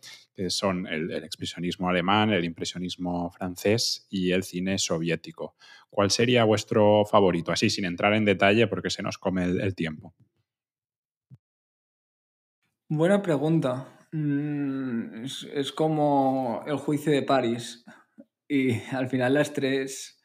[0.48, 5.56] son el, el, expresionismo alemán, el impresionismo francés y el cine soviético.
[5.90, 7.52] ¿Cuál sería vuestro favorito?
[7.52, 10.14] Así, sin entrar en detalle porque se nos come el, el tiempo.
[12.88, 14.06] Buena pregunta.
[14.12, 17.84] Mm, es, es, como el juicio de París.
[18.48, 20.20] Y al final las tres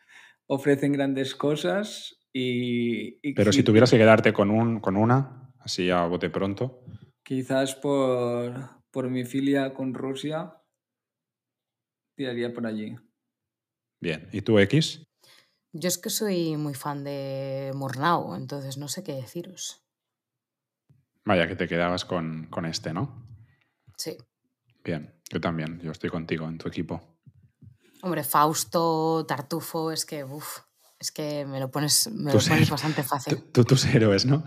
[0.48, 3.20] ofrecen grandes cosas y...
[3.22, 6.84] y Pero si tuvieras que quedarte con, un, con una, así a bote pronto.
[7.24, 8.54] Quizás por,
[8.98, 10.60] por mi filia con Rusia,
[12.16, 12.96] tiraría por allí.
[14.02, 14.28] Bien.
[14.32, 15.04] ¿Y tú, X?
[15.72, 19.86] Yo es que soy muy fan de Murnau, entonces no sé qué deciros.
[21.26, 23.24] Vaya, que te quedabas con, con este, ¿no?
[23.96, 24.18] Sí.
[24.84, 27.20] Bien, yo también, yo estoy contigo en tu equipo.
[28.02, 30.62] Hombre, Fausto, Tartufo, es que, uff,
[30.98, 33.44] es que me lo pones, me lo pones bastante fácil.
[33.52, 34.44] Tú, tus héroes, ¿no?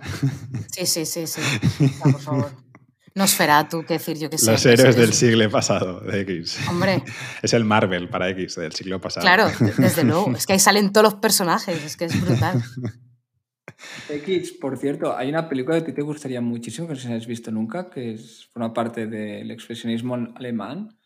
[0.73, 1.41] Sí, sí, sí, sí.
[2.05, 2.70] Ya, por favor.
[3.15, 4.53] Nosferatu, qué decir yo que sé.
[4.53, 6.59] Los héroes del siglo pasado de X.
[6.69, 7.03] Hombre.
[7.43, 9.25] Es el Marvel para X del siglo pasado.
[9.25, 10.33] Claro, desde luego.
[10.33, 12.63] Es que ahí salen todos los personajes, es que es brutal.
[14.11, 17.27] X, por cierto, hay una película que te gustaría muchísimo, que no sé si has
[17.27, 20.99] visto nunca, que es, forma parte del expresionismo alemán,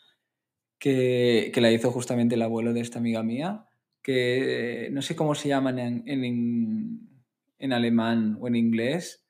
[0.79, 3.67] que, que, la hizo justamente el abuelo de esta amiga mía,
[4.03, 7.09] que no sé cómo se llaman en, en,
[7.59, 9.24] en alemán o en inglés,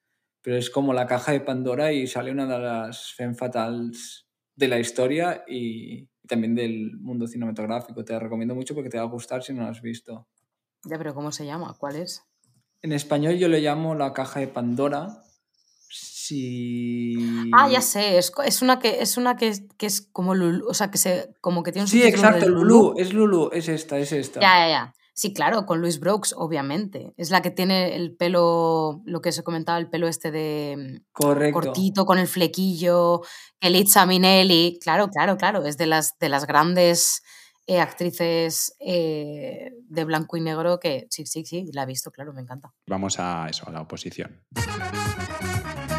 [0.45, 4.69] pero es como la caja de Pandora y sale una de las femme fatales de
[4.69, 8.05] la historia y, también del mundo cinematográfico.
[8.05, 10.29] Te la recomiendo mucho porque te va a gustar si no la has visto.
[10.85, 11.75] Ya, pero ¿cómo se llama?
[11.79, 12.25] ¿Cuál es?
[12.83, 15.23] En español yo le llamo la caja de Pandora.
[15.89, 17.17] Sí.
[17.55, 20.75] Ah, ya sé, es, es una que es una que, que es como Lulu, o
[20.75, 22.65] sea, que se como que tiene un Sí, exacto, Lulu.
[22.65, 24.41] Lulu, es Lulu, es esta, es esta.
[24.41, 24.95] Ya, ya, ya.
[25.17, 27.15] Sí, claro, con Louis Brooks, obviamente.
[27.17, 31.61] Es la que tiene el pelo, lo que se comentaba, el pelo este de Correcto.
[31.61, 33.23] cortito, con el flequillo,
[33.61, 34.79] Elitza Minelli.
[34.83, 35.65] Claro, claro, claro.
[35.65, 37.23] Es de las, de las grandes
[37.69, 42.33] eh, actrices eh, de blanco y negro que sí, sí, sí, la he visto, claro,
[42.33, 42.73] me encanta.
[42.89, 44.43] Vamos a eso, a la oposición.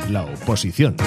[0.10, 0.97] La oposición.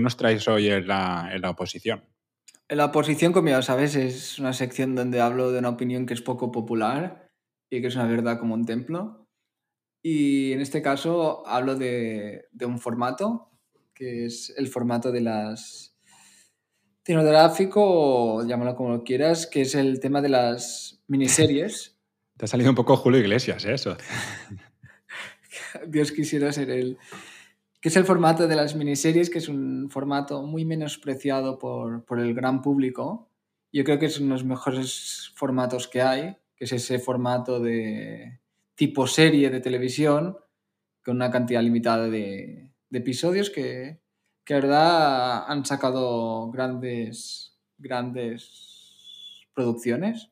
[0.00, 2.02] ¿Qué nos traes hoy en la, en la oposición?
[2.68, 6.14] En la oposición, como ya sabes, es una sección donde hablo de una opinión que
[6.14, 7.28] es poco popular
[7.68, 9.28] y que es una verdad como un templo.
[10.02, 13.50] Y en este caso hablo de, de un formato,
[13.92, 15.98] que es el formato de las
[17.04, 21.98] cinematográfico, o llámalo como quieras, que es el tema de las miniseries.
[22.38, 23.74] Te ha salido un poco Julio Iglesias, ¿eh?
[23.74, 23.98] eso.
[25.86, 26.96] Dios quisiera ser él
[27.80, 32.20] que es el formato de las miniseries, que es un formato muy menospreciado por, por,
[32.20, 33.30] el gran público.
[33.72, 37.58] Yo creo que es uno de los mejores formatos que hay, que es ese formato
[37.58, 38.38] de
[38.74, 40.36] tipo serie de televisión,
[41.02, 44.00] con una cantidad limitada de, de episodios que,
[44.44, 50.30] que, la verdad, han sacado grandes, grandes producciones.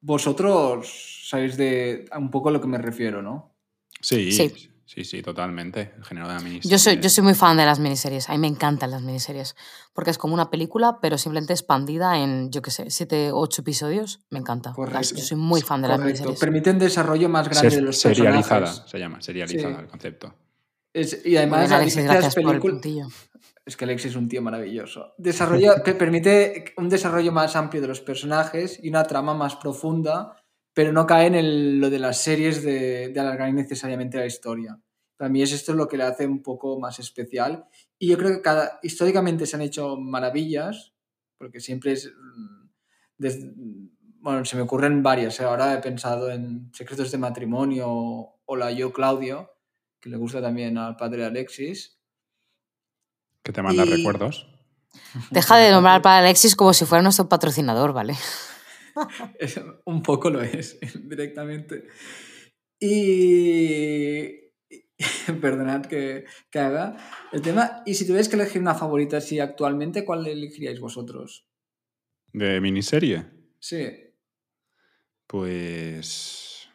[0.00, 3.54] Vosotros sabéis de un poco a lo que me refiero, ¿no?
[4.00, 4.70] Sí, sí.
[4.88, 5.92] Sí, sí, totalmente.
[5.98, 6.70] El género de la miniserie.
[6.70, 8.30] Yo soy, yo soy muy fan de las miniseries.
[8.30, 9.54] A mí me encantan las miniseries.
[9.92, 14.20] Porque es como una película, pero simplemente expandida en, yo qué sé, siete, ocho episodios.
[14.30, 14.72] Me encanta.
[14.72, 15.14] Correcto.
[15.14, 16.40] Yo soy muy fan de las miniseries.
[16.40, 18.90] Permiten desarrollo más grande de los serializada, personajes.
[18.90, 20.34] se llama, serializada el concepto.
[20.94, 23.08] Es, y además, Alexis, gracias por el puntillo.
[23.66, 25.12] Es que Alexis es un tío maravilloso.
[25.18, 30.37] Desarrollo, que permite un desarrollo más amplio de los personajes y una trama más profunda
[30.74, 34.80] pero no cae en el, lo de las series de, de, alargar innecesariamente la historia.
[35.16, 37.64] Para mí es esto lo que le hace un poco más especial.
[37.98, 40.92] Y yo creo que cada, históricamente se han hecho maravillas,
[41.38, 42.06] porque siempre es...
[42.06, 42.68] mm,
[43.18, 43.52] Desde,
[44.20, 45.40] bueno, se me ocurren varias.
[45.40, 49.50] Ahora he pensado en Secretos de Matrimonio o la Yo Claudio,
[50.00, 51.98] que le gusta también al padre Alexis.
[53.42, 54.46] Que te manda Y- recuerdos.
[55.30, 58.14] Deja de nombrar al padre Alexis como si fuera nuestro patrocinador, ¿vale?
[59.38, 61.86] Es- un poco lo es, directamente.
[62.80, 64.48] Y.
[65.40, 66.96] Perdonad que, que haga
[67.32, 67.82] el tema.
[67.86, 71.46] Y si tuvierais que elegir una favorita así actualmente, ¿cuál elegiríais vosotros?
[72.32, 73.24] ¿De miniserie?
[73.60, 73.86] Sí.
[75.26, 76.68] Pues.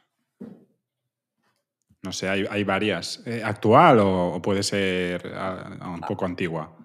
[2.01, 3.23] No sé, hay, hay varias.
[3.25, 6.77] Eh, ¿Actual o, o puede ser ah, un poco antigua?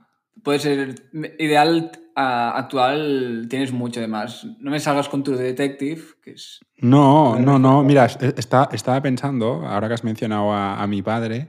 [0.49, 0.95] Puede ser
[1.39, 4.47] ideal, ah, actual, tienes mucho además.
[4.61, 6.61] No me salgas con tu Detective, que es.
[6.79, 7.85] No, no, no.
[7.85, 11.49] Mira, es- está, estaba pensando, ahora que has mencionado a, a mi padre,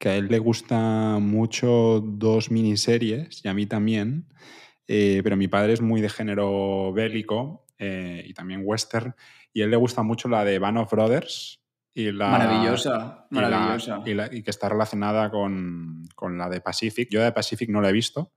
[0.00, 4.26] que a él le gusta mucho dos miniseries y a mí también,
[4.88, 9.14] eh, pero mi padre es muy de género bélico eh, y también western,
[9.52, 11.60] y a él le gusta mucho la de Band of Brothers
[12.08, 14.02] y la, Maravillosa, y la- maravillosa.
[14.06, 17.08] Y, la- y que está relacionada con, con la de Pacific.
[17.10, 18.32] Yo la de Pacific no la he visto,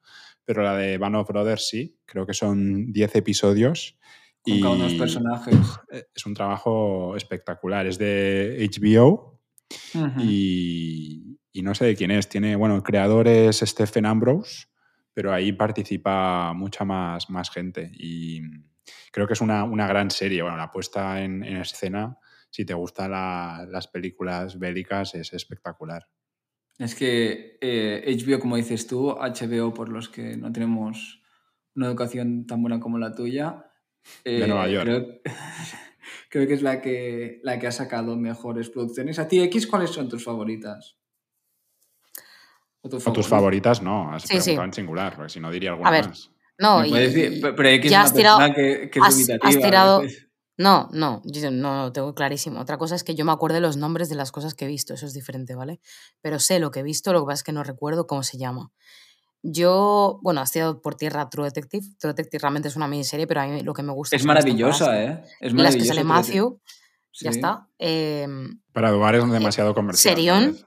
[0.46, 1.98] pero la de Band of Brothers sí.
[2.06, 3.98] Creo que son 10 episodios.
[4.42, 5.56] Con cada uno de los y- personajes.
[5.92, 7.86] eh, es un trabajo espectacular.
[7.88, 9.40] Es de HBO
[10.20, 12.28] y, y no sé de quién es.
[12.30, 14.66] Tiene, bueno, el creador es Stephen Ambrose,
[15.14, 17.92] pero ahí participa mucha más, más gente.
[17.94, 18.42] Y
[19.12, 20.42] creo que es una, una gran serie.
[20.42, 22.18] Bueno, la puesta en, en escena,
[22.54, 26.08] si te gustan la- las películas bélicas, es espectacular.
[26.78, 31.24] Es que eh, HBO, como dices tú, HBO, por los que no tenemos
[31.76, 33.66] una educación tan buena como la tuya,
[34.24, 34.84] De eh, Nueva York.
[34.86, 35.22] Creo,
[36.30, 39.18] creo que es la que, la que ha sacado mejores producciones.
[39.18, 40.98] ¿A ti, X, cuáles son tus favoritas?
[42.82, 44.12] ¿O tu O tus favoritas, no.
[44.14, 44.52] Has Sí, sí.
[44.52, 46.30] preguntado en singular, porque si no diría alguna A ver, más.
[46.60, 48.90] No, y, puedes decir, y pe- pero X ya es has una tirado, persona que,
[48.92, 50.23] que es has, has tirado, veces.
[50.58, 52.60] No, no, yo no lo tengo clarísimo.
[52.60, 54.68] Otra cosa es que yo me acuerdo de los nombres de las cosas que he
[54.68, 55.80] visto, eso es diferente, ¿vale?
[56.22, 58.38] Pero sé lo que he visto, lo que pasa es que no recuerdo cómo se
[58.38, 58.72] llama.
[59.42, 61.86] Yo, bueno, has tirado por tierra True Detective.
[62.00, 64.28] True Detective realmente es una miniserie, pero a mí lo que me gusta Es las
[64.28, 65.22] maravillosa, ¿eh?
[65.42, 65.88] Es en las que maravillosa.
[65.90, 66.62] sale Matthew,
[67.12, 67.26] Sí.
[67.26, 67.68] ya está.
[67.78, 70.16] Em, Para Eduard es demasiado comercial.
[70.16, 70.58] Serión.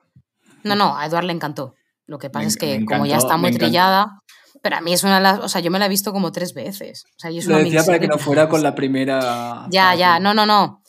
[0.63, 1.75] No, no, a Eduard le encantó.
[2.07, 3.65] Lo que pasa Me es que como ya está muy encantó.
[3.67, 4.23] trillada,
[4.63, 6.33] pero a mí es una de las, o sea, yo me la he visto como
[6.33, 7.05] tres veces.
[7.17, 9.67] O sea, y es Lo una decía para que no fuera con la primera.
[9.71, 10.23] Ya, ya, fácil.
[10.25, 10.83] no, no, no.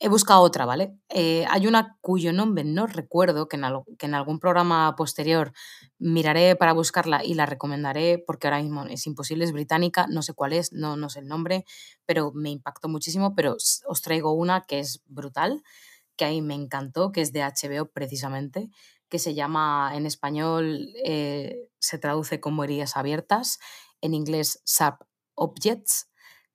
[0.00, 0.96] He buscado otra, ¿vale?
[1.10, 5.52] Eh, hay una cuyo nombre no recuerdo, que en, al- que en algún programa posterior
[5.98, 10.32] miraré para buscarla y la recomendaré porque ahora mismo es imposible, es británica, no sé
[10.32, 11.66] cuál es, no, no sé el nombre,
[12.06, 15.62] pero me impactó muchísimo, pero os traigo una que es brutal,
[16.16, 18.70] que a mí me encantó, que es de HBO precisamente,
[19.14, 23.60] que se llama en español, eh, se traduce como heridas abiertas,
[24.00, 25.02] en inglés Sharp
[25.36, 26.10] Objects,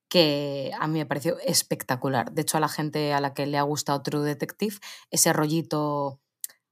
[0.09, 2.33] que a mí me pareció espectacular.
[2.33, 4.75] De hecho, a la gente a la que le ha gustado True Detective,
[5.09, 6.19] ese rollito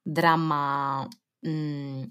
[0.03, 1.09] drama,
[1.41, 2.03] mm,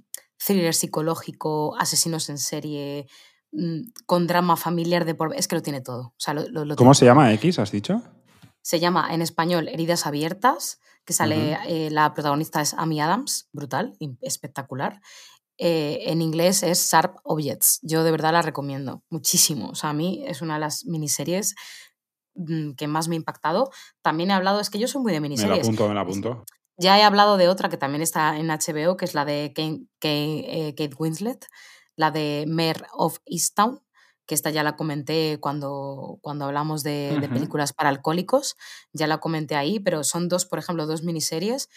[0.42, 3.06] thriller psicológico, asesinos en serie,
[3.52, 5.34] mm, con drama familiar de por...
[5.36, 6.00] Es que lo tiene todo.
[6.00, 8.00] O sea, lo- lo- lo ¿Cómo se llama X, has dicho?
[8.62, 13.96] se llama en español Heridas Abiertas, que sale, eh, la protagonista es Amy Adams, brutal,
[14.20, 15.00] espectacular.
[15.58, 17.78] eh, en inglés es Sharp Objects.
[17.80, 19.70] Yo de verdad la recomiendo muchísimo.
[19.70, 21.54] O sea, a mí es una de las miniseries
[22.34, 23.70] mm, que más me ha impactado.
[24.02, 25.50] También he hablado, es que yo soy muy de miniseries.
[25.50, 26.44] Me la apunto, me la apunto.
[26.78, 29.54] Ya he hablado de otra que también está en HBO, que es la de
[30.02, 31.46] eh, Kate, Winslet,
[31.96, 33.80] la de Mayor of Easttown,
[34.26, 38.56] que esta ya la comenté cuando, cuando hablamos de, de, películas para alcohólicos,
[38.92, 41.68] ya la comenté ahí, pero son dos, por ejemplo, dos miniseries,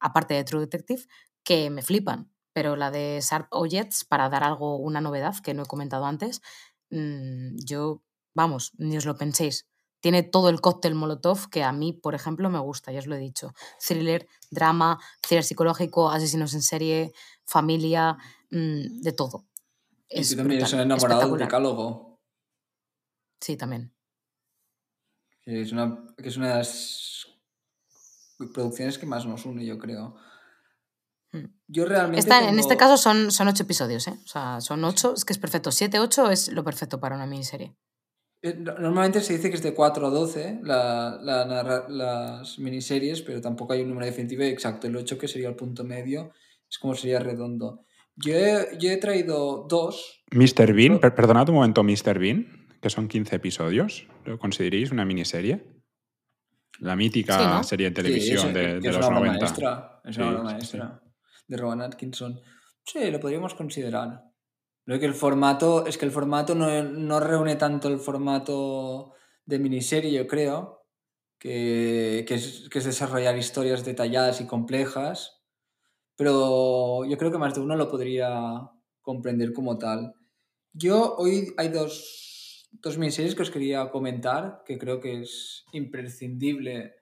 [0.00, 1.02] aparte de True Detective,
[1.42, 5.64] que me flipan pero la de Sharp Objects, para dar algo, una novedad que no
[5.64, 6.40] he comentado antes,
[6.88, 8.02] mm, yo,
[8.34, 9.66] vamos, ni os lo penséis.
[10.00, 13.14] Tiene todo el cóctel Molotov que a mí, por ejemplo, me gusta, ya os lo
[13.14, 13.52] he dicho.
[13.78, 17.12] Thriller, drama, thriller psicológico, asesinos en serie,
[17.44, 18.16] familia,
[18.50, 19.44] mm, de todo.
[20.08, 22.20] Y es también es enamorado del decálogo.
[23.40, 23.92] Sí, también.
[25.40, 27.26] Que es, una, que es una de las
[28.52, 30.16] producciones que más nos une, yo creo.
[31.32, 31.44] Mm.
[31.68, 32.28] Yo realmente.
[32.28, 34.18] En este caso son, son ocho episodios, ¿eh?
[34.24, 35.70] O sea, son ocho, es que es perfecto.
[35.70, 37.76] Siete, ocho es lo perfecto para una miniserie.
[38.42, 43.40] Eh, normalmente se dice que es de 4 a 12 la, la, las miniseries, pero
[43.40, 44.86] tampoco hay un número definitivo exacto.
[44.86, 46.32] El 8, que sería el punto medio,
[46.68, 47.85] es como sería redondo.
[48.16, 50.22] Yo he, yo he traído dos.
[50.30, 50.72] Mr.
[50.72, 52.18] Bean, perdonad un momento, Mr.
[52.18, 54.06] Bean, que son 15 episodios.
[54.24, 55.64] ¿Lo consideréis una miniserie?
[56.80, 59.38] La mítica serie de televisión de, de los 90.
[59.38, 61.02] Maestra, es una maestra
[61.46, 62.40] de Rowan Atkinson.
[62.84, 64.24] Sí, lo podríamos considerar.
[64.84, 69.14] Lo que el formato es que el formato no, reúne tanto el formato
[69.44, 70.86] de miniserie, yo creo,
[71.38, 75.42] que, es, desarrollar historias detalladas y complejas,
[76.16, 78.70] pero yo creo que más de uno lo podría
[79.02, 80.14] comprender como tal.
[80.72, 86.94] Yo hoy hay dos, dos miniseries que os quería comentar, que creo que es imprescindible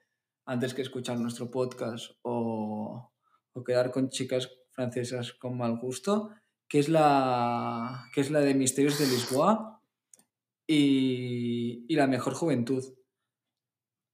[0.47, 3.11] antes que escuchar nuestro podcast o,
[3.53, 6.31] o quedar con chicas francesas con mal gusto,
[6.69, 9.81] que es la, que es la de Misterios de Lisboa
[10.67, 12.85] y, La Mejor Juventud.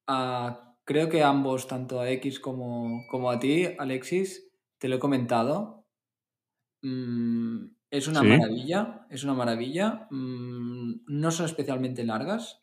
[0.07, 4.50] Ah, creo que ambos, tanto a X como, como, a ti, Alexis,
[4.81, 5.87] te lo he comentado.
[6.83, 10.09] Mm, es una maravilla, es una maravilla.
[10.11, 12.59] Mm, no son especialmente largas.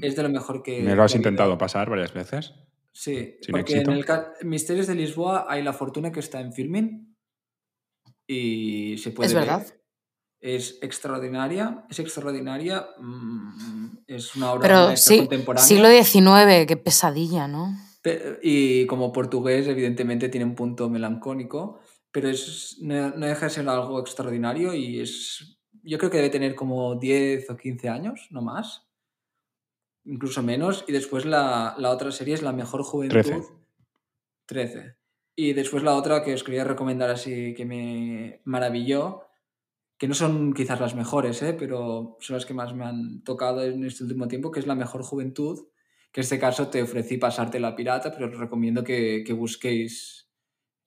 [0.00, 0.82] Es de lo mejor que...
[0.82, 2.54] Me lo has intentado pasar varias veces.
[2.92, 4.06] Sí, porque en el
[4.44, 7.14] Misterios de Lisboa hay la fortuna que está en filming
[8.26, 9.66] y se puede es verdad.
[10.40, 15.66] Es extraordinaria, es extraordinaria, mm, es una obra Pero sí, contemporánea.
[15.66, 17.74] Siglo XIX, qué pesadilla, ¿no?
[18.42, 21.80] Y como portugués, evidentemente tiene un punto melancólico,
[22.12, 26.30] pero es, no, no deja de ser algo extraordinario y es, yo creo que debe
[26.30, 28.86] tener como 10 o 15 años, no más
[30.06, 30.84] incluso menos.
[30.88, 33.44] Y después la, otra serie es La Mejor Juventud.
[34.46, 34.96] 13.
[35.34, 39.22] Y después la otra que os quería recomendar así, que me maravilló,
[39.98, 41.52] que no son quizás las mejores, ¿eh?
[41.52, 44.74] pero son las que más me han tocado en este último tiempo, que es La
[44.74, 45.66] Mejor Juventud,
[46.16, 50.30] que en este caso te ofrecí pasarte la pirata, pero os recomiendo que, busquéis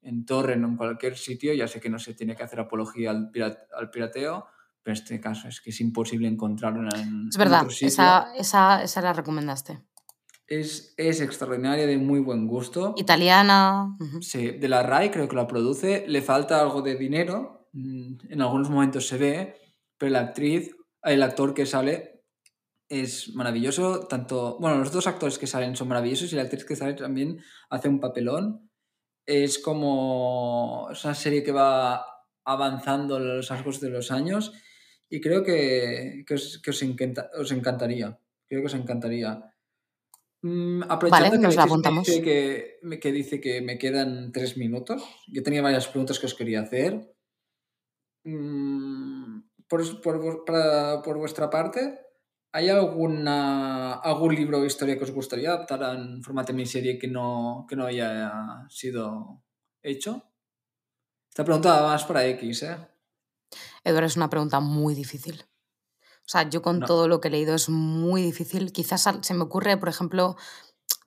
[0.02, 3.12] en Torrent o en cualquier sitio, ya sé que no se tiene que hacer apología
[3.12, 3.32] al,
[3.78, 4.48] al pirateo,
[4.82, 7.28] pero en este caso es que es imposible encontrarla en.
[7.30, 9.84] Es verdad, Esa, esa, esa, la recomendaste.
[10.48, 12.96] Es, es, extraordinaria, de muy buen gusto.
[12.98, 13.96] Italiana.
[14.22, 16.06] Sí, de la RAI creo que la produce.
[16.08, 19.56] Le falta algo de dinero, mm, en algunos momentos se ve,
[19.96, 22.19] pero la actriz, el actor que sale
[22.90, 24.08] es maravilloso.
[24.08, 27.40] Tanto, bueno, los dos actores que salen son maravillosos y la actriz que sale también
[27.70, 28.70] hace un papelón.
[29.26, 30.90] Es como.
[30.92, 32.04] Es una serie que va
[32.44, 34.54] avanzando los rasgos de los años
[35.08, 38.20] y creo que, que, os, que os, os, encantaría.
[38.48, 39.54] Creo que os encantaría.
[40.42, 45.62] Mm, aprovechando que, nos Dice que, que, dice que me quedan tres minutos, yo tenía
[45.62, 47.14] varias preguntas que os quería hacer.
[48.24, 52.00] Mm, por, por, para, por vuestra parte,
[52.52, 57.08] ¿hay alguna, algún libro o historia que os gustaría adaptar en formato de miniserie que
[57.08, 59.44] no, que no haya sido
[59.82, 60.24] hecho?
[61.30, 62.78] Esta pregunta va más para X, ¿eh?
[63.84, 65.46] Eduardo, es una pregunta muy difícil.
[66.30, 68.72] O sea, yo con todo lo que he leído es muy difícil.
[68.72, 70.36] Quizás se me ocurre, por ejemplo,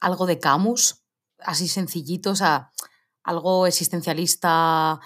[0.01, 1.05] algo de Camus,
[1.39, 2.73] así sencillito, o sea,
[3.23, 5.01] algo existencialista,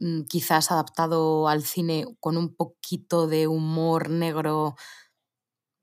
[0.00, 4.74] mm, quizás adaptado al cine con un poquito de humor negro.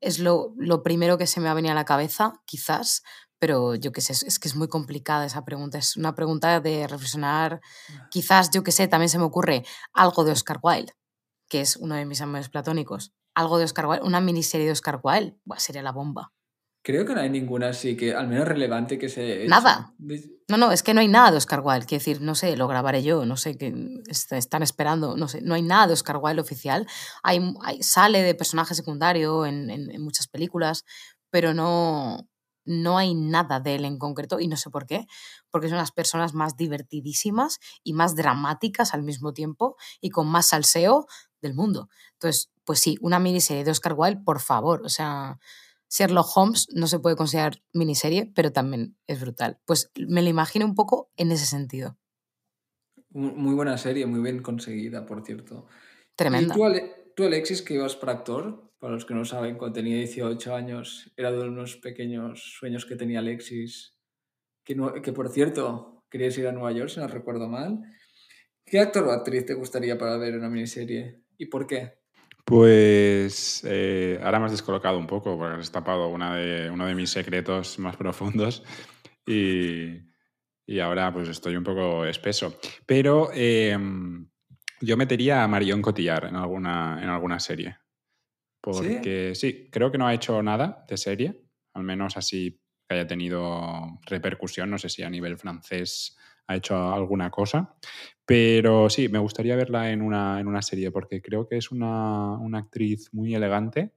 [0.00, 3.02] Es lo, lo primero que se me ha venido a la cabeza, quizás,
[3.38, 5.78] pero yo qué sé, es que es muy complicada esa pregunta.
[5.78, 7.60] Es una pregunta de reflexionar.
[8.10, 10.92] Quizás, yo qué sé, también se me ocurre algo de Oscar Wilde
[11.48, 15.00] que es uno de mis amores platónicos, algo de Oscar Wilde, una miniserie de Oscar
[15.02, 16.32] Wilde, sería la bomba.
[16.82, 19.46] Creo que no hay ninguna así que, al menos relevante, que se.
[19.46, 19.92] Nada.
[20.48, 21.86] No, no, es que no hay nada de Oscar Wilde.
[21.86, 23.74] Quiero decir, no sé, lo grabaré yo, no sé, que
[24.08, 26.86] están esperando, no sé, no hay nada de Oscar Wilde oficial.
[27.22, 27.40] Hay,
[27.80, 30.84] sale de personaje secundario en, en, muchas películas,
[31.30, 32.26] pero no,
[32.64, 35.06] no hay nada de él en concreto y no sé por qué,
[35.50, 40.46] porque son las personas más divertidísimas y más dramáticas al mismo tiempo y con más
[40.46, 41.06] salseo
[41.42, 41.88] del mundo.
[42.12, 45.38] Entonces, pues sí, una miniserie de Oscar Wilde, por favor, o sea,
[45.90, 49.58] Sherlock Holmes no se puede considerar miniserie, pero también es brutal.
[49.64, 51.96] Pues me lo imagino un poco en ese sentido.
[53.10, 55.66] Muy buena serie, muy bien conseguida, por cierto.
[56.14, 56.54] Tremenda.
[56.54, 58.70] ¿Y tú, Alexis, que ibas para actor?
[58.78, 62.96] Para los que no saben, cuando tenía 18 años, era de unos pequeños sueños que
[62.96, 63.96] tenía Alexis.
[64.62, 67.80] Que, que por cierto, querías ir a Nueva York, si no recuerdo mal.
[68.64, 71.22] ¿Qué actor o actriz te gustaría para ver una miniserie?
[71.38, 71.98] ¿Y por qué?
[72.48, 76.94] Pues eh, ahora me has descolocado un poco porque has tapado una de, uno de
[76.94, 78.64] mis secretos más profundos
[79.26, 80.00] y,
[80.80, 82.58] ahora pues estoy un poco espeso.
[82.86, 84.26] Pero em,
[84.80, 87.76] yo metería a Marion Cotillard en alguna, en alguna serie.
[88.62, 89.68] Porque ¿Sí?
[89.70, 91.44] creo que no ha hecho nada de serie,
[91.74, 96.16] al menos así que haya tenido repercusión, no sé si a nivel francés
[96.48, 97.76] ha hecho alguna cosa.
[98.26, 102.32] Pero sí, me gustaría verla en una, en una serie porque creo que es una,
[102.32, 103.92] una actriz muy elegante,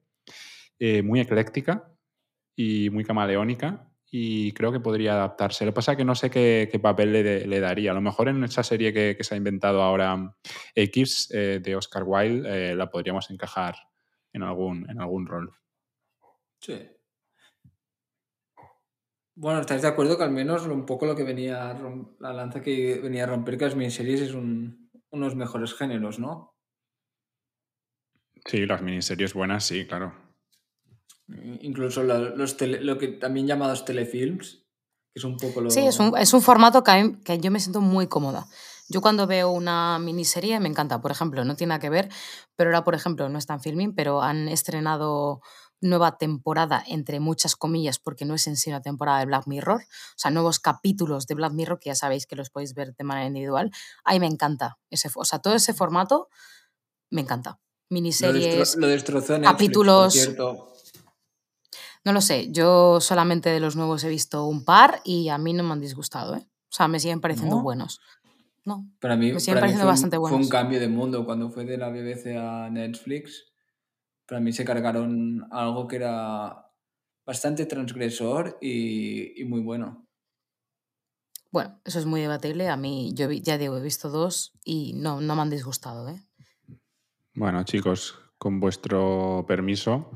[0.79, 1.91] eh, muy ecléctica
[2.55, 5.65] y muy camaleónica y creo que podría adaptarse.
[5.65, 7.91] Lo que pasa es que no sé qué, papel le, daría.
[7.91, 10.35] A lo mejor en esa serie que, que se ha inventado ahora
[10.75, 13.75] X eh, de Oscar Wilde eh, la podríamos encajar
[14.33, 15.53] en algún, en algún rol.
[16.59, 16.77] Sí,
[19.35, 21.77] bueno, ¿estás de acuerdo que al menos un poco lo que venía,
[22.19, 26.55] la lanza que venía a romper que las miniseries es un, unos mejores géneros, ¿no?
[28.45, 30.13] Sí, las miniseries buenas, sí, claro.
[31.61, 34.65] Incluso los lo que también llamados telefilms,
[35.13, 35.69] que es un poco lo...
[35.69, 38.47] Sí, es un, es un formato que, que yo me siento muy cómoda.
[38.89, 41.01] Yo cuando veo una miniserie me encanta.
[41.01, 42.09] Por ejemplo, no tiene nada que ver,
[42.57, 45.41] pero ahora, por ejemplo, no están filming, pero han estrenado
[45.81, 49.81] nueva temporada, entre muchas comillas, porque no es en sí una temporada de Black Mirror,
[49.81, 53.03] o sea, nuevos capítulos de Black Mirror que ya sabéis que los podéis ver de
[53.03, 53.71] manera individual.
[54.03, 54.77] Ahí me encanta.
[54.89, 56.29] Ese, o sea, todo ese formato
[57.09, 57.59] me encanta.
[57.89, 60.15] Miniseries, lo, destrozó capítulos.
[62.05, 65.51] no lo sé, yo solamente de los nuevos he visto un par y a mí
[65.51, 66.47] no me han disgustado, ¿eh?
[66.69, 67.99] O sea, me siguen pareciendo buenos.
[68.63, 70.37] No, para mí, me siguen pareciendo bastante buenos.
[70.37, 73.50] Fue un cambio de mundo cuando fue de la BBC a Netflix
[74.31, 76.71] para mí se cargaron algo que era
[77.25, 80.07] bastante transgresor y, muy bueno.
[81.51, 82.69] Bueno, eso es muy debatible.
[82.69, 86.07] A mí, yo ya digo, he visto dos y no, no me han disgustado.
[86.07, 86.21] ¿eh?
[87.35, 90.11] Bueno, chicos, con vuestro permiso,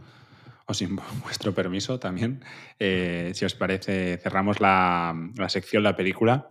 [0.66, 2.44] o sin vuestro permiso también,
[2.80, 6.48] eh, si os parece, cerramos la, la sección, la película,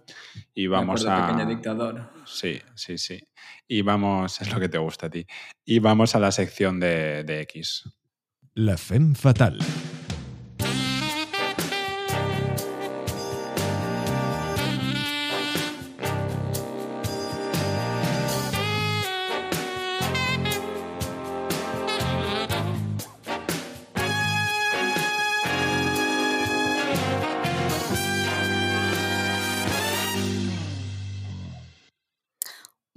[0.55, 1.27] y vamos a...
[1.27, 2.11] Pequeño dictador.
[2.27, 3.29] Sí, sí, sí.
[3.67, 5.27] Y vamos, es lo que te gusta a ti.
[5.65, 7.85] Y vamos a la sección de, de X.
[8.55, 9.59] La Femme Fatal.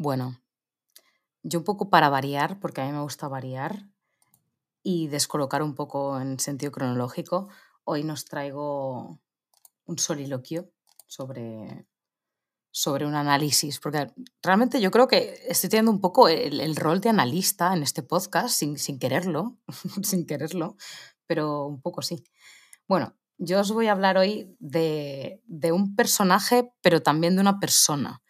[0.08, 0.40] Bueno,
[1.44, 3.90] yo un poco para variar, porque a mí me gusta variar
[4.82, 7.50] y descolocar un poco en sentido cronológico,
[7.84, 9.20] hoy nos traigo
[9.84, 10.72] un soliloquio
[11.08, 11.86] sobre,
[12.72, 14.10] sobre un análisis, porque
[14.42, 18.58] realmente yo creo que estoy teniendo un poco el, rol de analista en este podcast,
[18.58, 19.58] sin, sin quererlo,
[20.04, 20.78] sin quererlo,
[21.26, 22.24] pero un poco sí.
[22.88, 27.60] Bueno, yo os voy a hablar hoy de, de un personaje, pero también de una
[27.60, 28.22] persona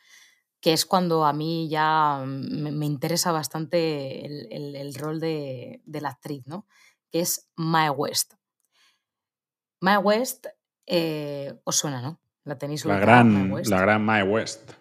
[0.59, 6.65] que es cuando a mí ya me, interesa bastante el, rol de, la actriz, ¿no?
[7.11, 8.33] que es Mae West.
[9.79, 10.47] Mae West
[10.85, 12.19] eh, os suena, ¿no?
[12.43, 12.99] La tenéis ubicada.
[12.99, 14.71] La gran, Mae la gran Mae West.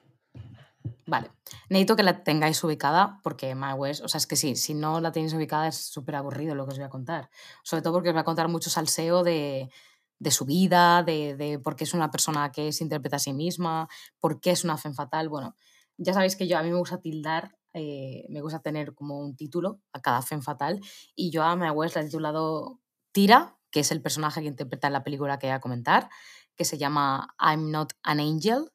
[1.06, 1.30] Vale.
[1.68, 5.00] Necesito que la tengáis ubicada porque Mae West, o sea, es que sí, si no
[5.00, 7.30] la tenéis ubicada es súper aburrido lo que os voy a contar.
[7.62, 9.70] Sobre todo porque os voy a contar mucho salseo de,
[10.18, 13.32] de su vida, de, de, por qué es una persona que se interpreta a sí
[13.32, 13.88] misma,
[14.18, 15.28] por qué es una fe fatal.
[15.28, 15.54] Bueno,
[15.98, 19.36] ya sabéis que yo a mí me gusta tildar, eh, me gusta tener como un
[19.36, 20.80] título a cada fe fatal
[21.14, 22.80] y yo a mi West la he titulado
[23.12, 26.08] Tira, que es el personaje que interpreta en la película que voy a comentar,
[26.54, 28.72] que se llama I'm Not an Angel.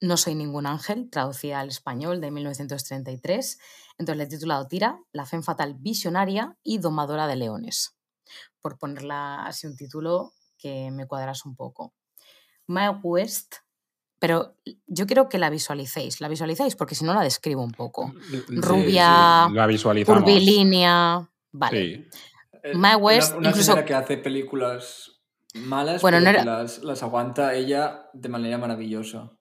[0.00, 3.58] No soy ningún ángel, traducida al español de 1933.
[3.98, 7.96] Entonces le he titulado Tira, la fe fatal visionaria y domadora de leones
[8.60, 11.94] por ponerla así un título que me cuadras un poco.
[12.66, 13.56] Mae West,
[14.18, 18.12] pero yo quiero que la visualicéis, la visualicéis porque si no la describo un poco.
[18.48, 19.48] Rubia,
[20.04, 22.08] curvilínea, vale.
[22.62, 23.84] Eh, Mae West, una, incluso...
[23.84, 25.12] que hace películas
[25.54, 29.32] malas, bueno, no las, las, aguanta ella de manera maravillosa.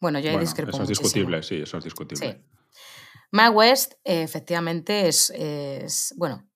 [0.00, 2.44] Bueno, yo ahí discrepo Eso es discutible, sí, eso es discutible.
[3.30, 6.46] Mae West, efectivamente, es, bueno,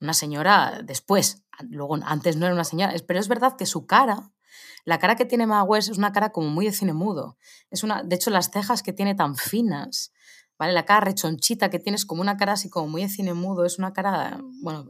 [0.00, 1.43] una señora después.
[1.68, 4.32] Luego, antes no era una señora, pero es verdad que su cara,
[4.84, 7.38] la cara que tiene West es una cara como muy de cine mudo.
[7.70, 10.12] Es una, de hecho, las cejas que tiene tan finas,
[10.58, 10.72] ¿vale?
[10.72, 13.78] La cara rechonchita que tienes como una cara así como muy de cine mudo, es
[13.78, 14.86] una cara, bueno,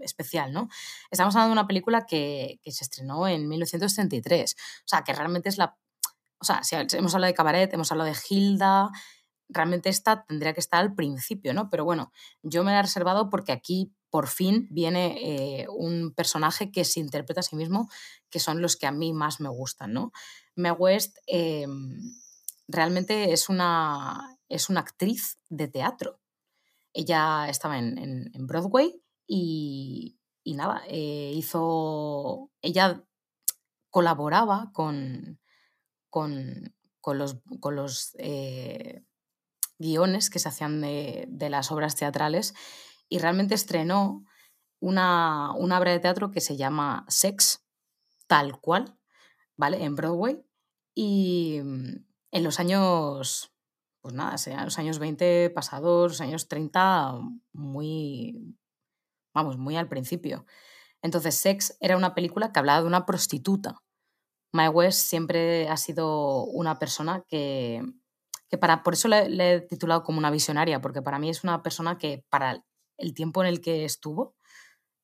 [0.00, 0.68] especial, ¿no?
[1.10, 5.48] Estamos hablando de una película que, que se estrenó en 1933, o sea, que realmente
[5.48, 5.76] es la...
[6.40, 8.90] O sea, si hemos hablado de Cabaret, hemos hablado de Hilda,
[9.48, 11.70] realmente esta tendría que estar al principio, ¿no?
[11.70, 12.12] Pero bueno,
[12.42, 17.00] yo me la he reservado porque aquí por fin viene eh, un personaje que se
[17.00, 17.90] interpreta a sí mismo,
[18.30, 20.12] que son los que a mí más me gustan, ¿no?
[20.54, 21.98] Meg West em,
[22.68, 26.20] realmente es una, es una actriz de teatro.
[26.92, 33.02] Ella estaba en, Broadway y, nada, eh, hizo, ella
[33.90, 35.40] colaboraba con,
[36.08, 36.72] con,
[37.04, 39.02] los, con los eh,
[39.80, 42.54] guiones que se hacían de, las obras teatrales
[43.14, 44.24] y realmente estrenó
[44.80, 47.64] una, obra de teatro que se llama Sex,
[48.26, 48.98] tal cual,
[49.56, 49.84] ¿vale?
[49.84, 50.44] En Broadway.
[50.96, 53.54] Y mm, en los años,
[54.00, 57.20] pues nada, en los años 20 pasados, los años 30,
[57.52, 58.58] muy,
[59.32, 60.44] vamos, muy al principio.
[61.00, 63.76] Entonces, Sex era una película que hablaba de una prostituta.
[64.50, 67.80] Mae West siempre ha sido una persona que,
[68.60, 71.96] para, por eso le, he titulado como una visionaria, porque para mí es una persona
[71.96, 72.64] que para
[72.96, 74.34] el tiempo en el que estuvo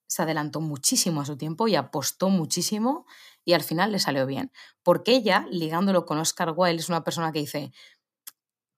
[0.06, 3.06] se adelantó muchísimo a su tiempo y apostó muchísimo
[3.44, 4.50] y al final le salió bien.
[4.82, 7.72] Porque ella, ligándolo con Oscar Wilde, es una persona que dice,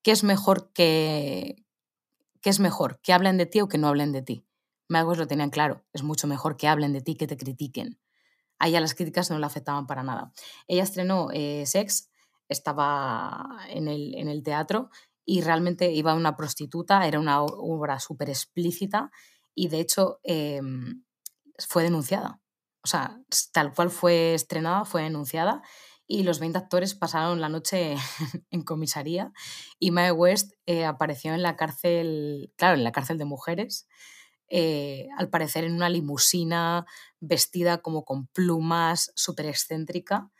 [0.02, 1.64] ¿qué es mejor que,
[2.42, 4.44] qué es mejor, que hablen de ti o que no hablen de ti?
[4.88, 7.98] Magos lo tenían claro, es mucho mejor que hablen de ti que te critiquen.
[8.58, 10.32] A ella las críticas no le afectaban para nada.
[10.68, 12.10] Ella estrenó eh, Sex
[12.52, 14.90] estaba en el, en el teatro
[15.24, 19.10] y realmente iba una prostituta, era una obra súper explícita
[19.54, 21.04] y de hecho em,
[21.58, 22.40] fue denunciada.
[22.84, 23.20] O sea,
[23.52, 25.62] tal cual fue estrenada, fue denunciada
[26.06, 27.94] y los 20 actores pasaron la noche
[28.50, 29.32] en comisaría
[29.78, 33.86] y Mae West eh, apareció en la cárcel, claro, en la cárcel de mujeres,
[34.48, 36.84] eh, al parecer en una limusina,
[37.20, 40.30] vestida como con plumas, súper excéntrica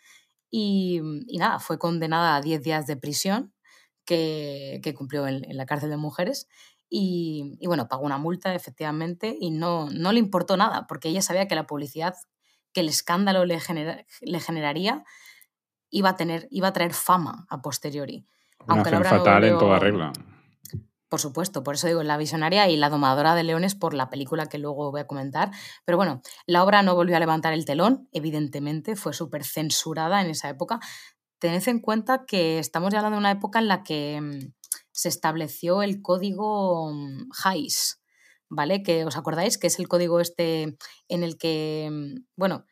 [0.53, 3.55] Mm, y, nada, fue condenada a 10 días de prisión
[4.05, 6.49] que, cumplió en, la cárcel de mujeres.
[6.89, 11.49] Y, bueno, pagó una multa efectivamente y no, no le importó nada porque ella sabía
[11.49, 12.15] que la publicidad,
[12.73, 13.59] que el escándalo le,
[14.21, 15.05] le generaría,
[15.89, 18.27] iba a, tener, iba a traer fama a posteriori.
[18.67, 20.13] Una Aunque fatal en toda regla.
[21.13, 24.47] Por supuesto, por eso digo La Visionaria y La Domadora de Leones por la película
[24.47, 25.51] que luego voy a comentar.
[25.85, 30.31] Pero bueno, la obra no volvió a levantar el telón, evidentemente, fue súper censurada en
[30.31, 30.81] esa época.
[31.43, 34.53] Tened en cuenta que estamos hablando de una época en la que mm,
[34.93, 37.31] se estableció el código mm,
[38.49, 38.85] ¿vale?
[38.85, 40.77] Que os acordáis que es el código este
[41.09, 42.65] en el que, mm, bueno,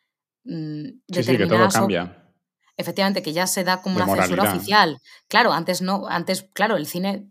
[0.45, 2.33] sí, sí, que todo cambia.
[2.77, 5.01] Efectivamente, que ya se da como una censura oficial.
[5.27, 7.29] Claro, antes no, antes, claro, el cine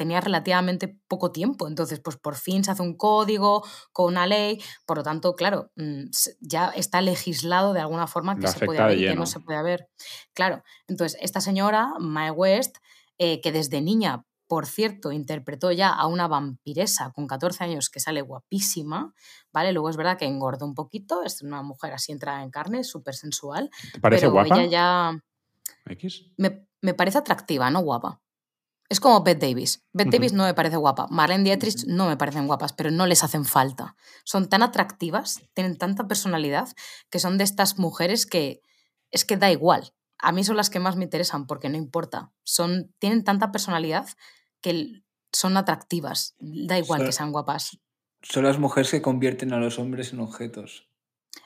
[0.00, 1.68] tenía relativamente poco tiempo.
[1.68, 5.70] Entonces, pues por fin se hace un código con una ley, por lo tanto, claro,
[5.76, 6.04] mm,
[6.40, 9.62] ya está legislado de alguna forma que se puede ver y que no se puede
[9.62, 9.90] ver.
[10.32, 12.78] Claro, entonces esta señora, Mae West,
[13.18, 18.00] eh, que desde niña, por cierto, interpretó ya a una vampiresa con 14 años que
[18.00, 19.12] sale guapísima,
[19.52, 19.74] ¿vale?
[19.74, 23.14] Luego es verdad que engordó un poquito, es una mujer así entrada en carne, súper
[23.14, 23.68] sensual.
[23.92, 24.62] ¿Te parece pero guapa?
[24.62, 25.24] Ella ya...
[26.38, 28.22] Me, me parece atractiva, no guapa.
[28.90, 29.86] Es como Bette Davis.
[29.92, 31.06] Bette Davis no me parece guapa.
[31.10, 33.94] Marlene Dietrich no me parecen guapas, pero no les hacen falta.
[34.24, 36.68] Son tan atractivas, tienen tanta personalidad,
[37.08, 38.62] que son de estas mujeres que
[39.12, 39.94] es que da igual.
[40.18, 42.32] A mí son las que más me interesan porque no importa.
[42.42, 44.08] Son, tienen tanta personalidad
[44.60, 46.34] que son atractivas.
[46.40, 47.78] Da igual que sean guapas.
[48.22, 50.89] Son las mujeres que convierten a los hombres en objetos.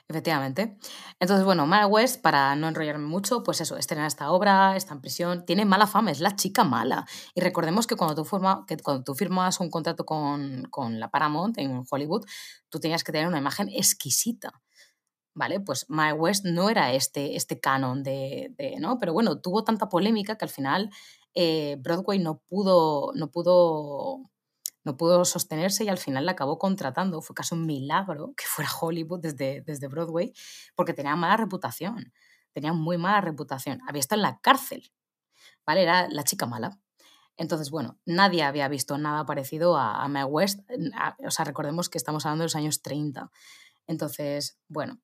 [0.07, 0.77] Efectivamente.
[1.19, 5.01] Entonces, bueno, Mara West, para no enrollarme mucho, pues eso, estrena esta obra, está en
[5.01, 7.07] prisión, tiene mala fama, es la chica mala.
[7.35, 11.11] Y recordemos que cuando tú, forma, que cuando tú firmas un contrato con, con la
[11.11, 12.27] Paramount en Hollywood,
[12.69, 14.53] tú tenías que tener una imagen exquisita.
[15.37, 15.61] ¿Vale?
[15.61, 18.99] Pues Mae West no era este, este canon de, de, ¿no?
[18.99, 20.91] Pero bueno, tuvo tanta polémica que al final
[21.35, 24.31] eh, Broadway no pudo, no pudo
[24.85, 27.23] no pudo sostenerse y al final la acabó contratando.
[27.23, 30.33] Fue casi un milagro que fuera Hollywood desde, desde Broadway,
[30.75, 32.13] porque tenía mala reputación,
[32.53, 33.81] tenía muy mala reputación.
[33.89, 34.93] Había estado en la cárcel,
[35.67, 35.83] ¿vale?
[35.83, 36.79] Era la chica mala.
[37.37, 40.61] Entonces, bueno, nadie había visto nada parecido a, a Mae West.
[41.27, 43.31] o sea, recordemos que estamos hablando de los años 30.
[43.87, 45.01] Entonces, bueno,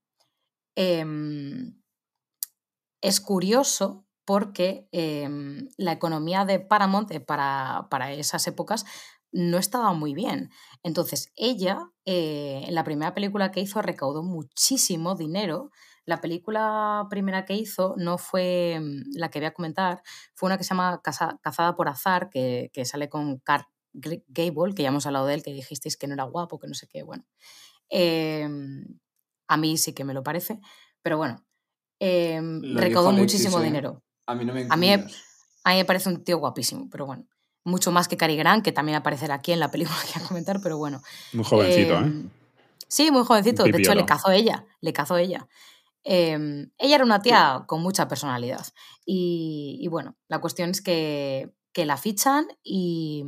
[0.76, 1.81] em,
[3.01, 8.85] es curioso porque em, la economía de Paramount eh, para, para, esas épocas
[9.33, 10.51] no estaba muy bien.
[10.83, 15.70] Entonces, ella, eh, en la primera película que hizo, recaudó muchísimo dinero.
[16.05, 20.03] La película primera que hizo no fue em, la que voy a comentar,
[20.35, 24.83] fue una que se llama Cazada por Azar, que, que sale con Carl Gable, que
[24.83, 27.03] ya hemos hablado de él, que dijisteis que no era guapo, que no sé qué,
[27.03, 27.24] bueno.
[27.89, 28.85] Em,
[29.49, 30.61] a mí sí que me lo parece,
[31.03, 31.45] pero bueno,
[31.99, 34.03] recaudó muchísimo dinero.
[34.26, 34.97] A mí no me a mí, a
[35.70, 37.26] mí me parece un tío guapísimo, pero bueno.
[37.65, 40.29] Mucho más que Cary Grant, que también aparecerá aquí en la película que voy a
[40.29, 41.03] comentar, pero bueno.
[41.33, 41.99] Muy jovencito, ¿eh?
[41.99, 42.31] Em,
[42.89, 43.65] sí, muy jovencito.
[43.65, 44.65] De hecho, le cazó ella.
[44.81, 45.47] Le cazó ella.
[46.03, 48.67] Em, ella era una tía con mucha personalidad.
[49.05, 53.25] Y, bueno, la cuestión es que, que la fichan y,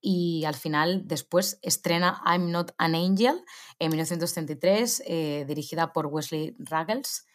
[0.00, 3.42] y al final después estrena I'm Not an Angel
[3.78, 7.26] en 1933, eh, dirigida por Wesley Ruggles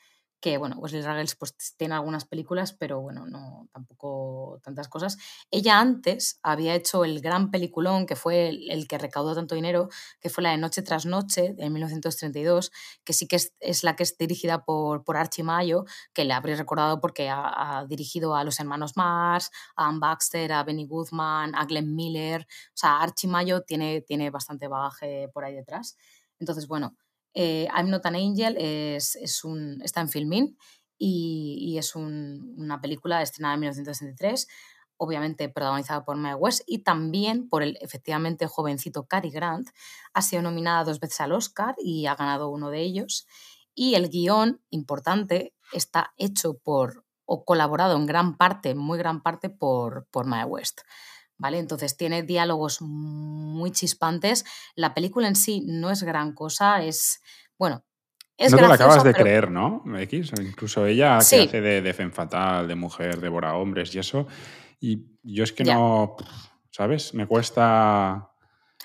[0.41, 5.17] que bueno, Wesley Ruggles pues tiene algunas películas, pero bueno, no tampoco tantas cosas.
[5.51, 9.89] Ella antes había hecho el gran peliculón que fue el, que recaudó tanto dinero,
[10.19, 12.71] que fue la de Noche tras Noche de 1932,
[13.03, 16.57] que sí que es, la que es dirigida por, por Archie Mayo, que le habréis
[16.57, 21.65] recordado porque ha, dirigido a los hermanos Mars, a Ann Baxter, a Benny Goodman, a
[21.65, 22.41] Glenn Miller.
[22.41, 25.97] O sea, Archie Mayo tiene, tiene bastante bagaje por ahí detrás.
[26.39, 26.97] Entonces, bueno,
[27.33, 30.57] eh, I'm Not an Angel es, es un, está en Filmin
[30.97, 34.47] y, y es un, una película estrenada en 1963,
[34.97, 39.69] obviamente protagonizada por Mae West y también por el efectivamente jovencito Cary Grant.
[40.13, 43.27] Ha sido nominada dos veces al Oscar y ha ganado uno de ellos.
[43.73, 49.49] Y el guion, importante, está hecho por o colaborado en gran parte, muy gran parte,
[49.49, 50.81] por, por Mae West.
[51.41, 51.57] ¿Vale?
[51.57, 54.45] Entonces tiene diálogos muy chispantes.
[54.75, 57.21] La película en sí no es gran cosa, es,
[57.57, 57.83] bueno,
[58.37, 59.83] es No te lo acabas de creer, ¿no?
[59.99, 64.27] X, incluso ella que hace de, de fatal, de mujer, devora hombres y eso.
[64.79, 66.15] Y yo es que no,
[66.69, 67.13] ¿sabes?
[67.13, 68.27] Me cuesta...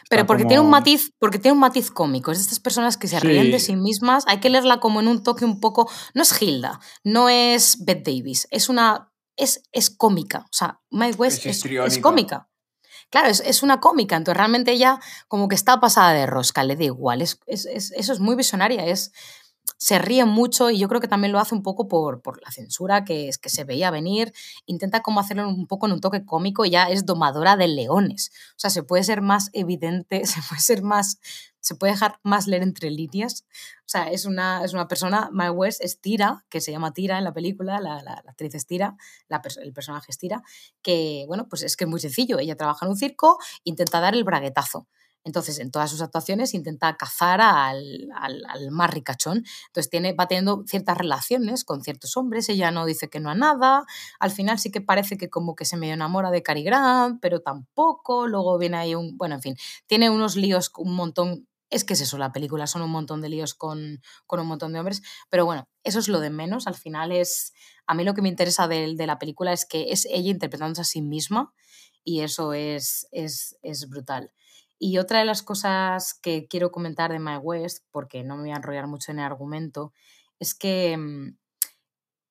[0.08, 2.30] Pero porque tiene un matiz, porque tiene un matiz cómico.
[2.30, 4.24] Es de estas personas que se ríen de sí mismas.
[4.28, 5.90] Hay que leerla como en un toque un poco.
[6.14, 8.46] No es Hilda, no es Beth Davis.
[8.52, 10.46] Es una es, es cómica.
[10.46, 12.48] O sea, Mike West es, es, cómica.
[13.10, 16.76] Claro, es, es, una cómica, entonces realmente ella como que está pasada de rosca, le
[16.76, 17.22] da igual.
[17.22, 19.12] Es, eso es muy visionaria, es,
[19.78, 22.50] se ríe mucho y yo creo que también lo hace un poco por, por la
[22.50, 24.32] censura que, es, que se veía venir.
[24.64, 28.30] Intenta como hacerlo un poco en un toque cómico y ya es domadora de leones.
[28.50, 31.18] O sea, se puede ser más evidente, se puede ser más
[31.66, 33.44] se puede dejar más leer entre líneas.
[33.80, 37.18] O sea, es una, es una persona, My West es Tira, que se llama Tira
[37.18, 38.96] en la película, la, la, actriz es Tira,
[39.60, 40.42] el personaje es Tira,
[40.80, 42.38] que, bueno, pues es que es muy sencillo.
[42.38, 44.86] Ella trabaja en un circo, intenta dar el braguetazo.
[45.24, 49.38] Entonces, en todas sus actuaciones intenta cazar al, al, al, más ricachón.
[49.66, 52.48] Entonces, tiene, va teniendo ciertas relaciones con ciertos hombres.
[52.48, 53.86] Ella no dice que no a nada.
[54.20, 57.40] Al final sí que parece que como que se medio enamora de Cary Grant, pero
[57.40, 58.28] tampoco.
[58.28, 59.18] Luego viene ahí un...
[59.18, 59.56] Bueno, en fin,
[59.88, 63.28] tiene unos líos, un montón es que es eso, la película son un montón de
[63.28, 67.12] líos con, un montón de hombres, pero bueno, eso es lo de menos, al final
[67.12, 67.52] es,
[67.86, 70.84] a mí lo que me interesa de, la película es que es ella interpretándose a
[70.84, 71.52] sí misma
[72.04, 74.32] y eso es, es, brutal.
[74.78, 78.50] Y otra de las cosas que quiero comentar de My West, porque no me voy
[78.52, 79.92] a enrollar mucho en el argumento,
[80.38, 81.36] es que, mm,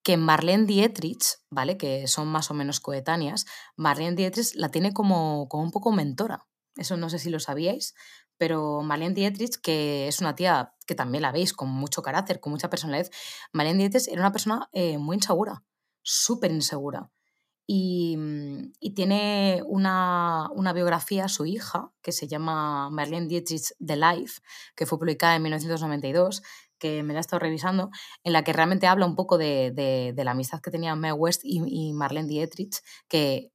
[0.03, 1.77] que Marlene Dietrich, ¿vale?
[1.77, 6.47] Que son más o menos coetáneas, Marlene Dietrich la tiene como, como un poco mentora.
[6.77, 7.95] Eso no sé si lo sabíais,
[8.37, 12.51] pero Marlene Dietrich, que es una tía que también la veis con mucho carácter, con
[12.51, 13.11] mucha personalidad,
[13.53, 15.63] Marlene Dietrich era una persona eh, muy insegura,
[16.01, 17.11] súper insegura.
[17.67, 23.95] Y, mm, y tiene una, una, biografía, su hija, que se llama Marlene Dietrich The
[23.95, 24.41] Life,
[24.75, 26.43] que fue publicada en 1992,
[26.77, 27.89] que me la he estado revisando,
[28.23, 31.41] en la que realmente habla un poco de, de, la amistad que tenía Mae West
[31.43, 33.51] y, y Marlene Dietrich, que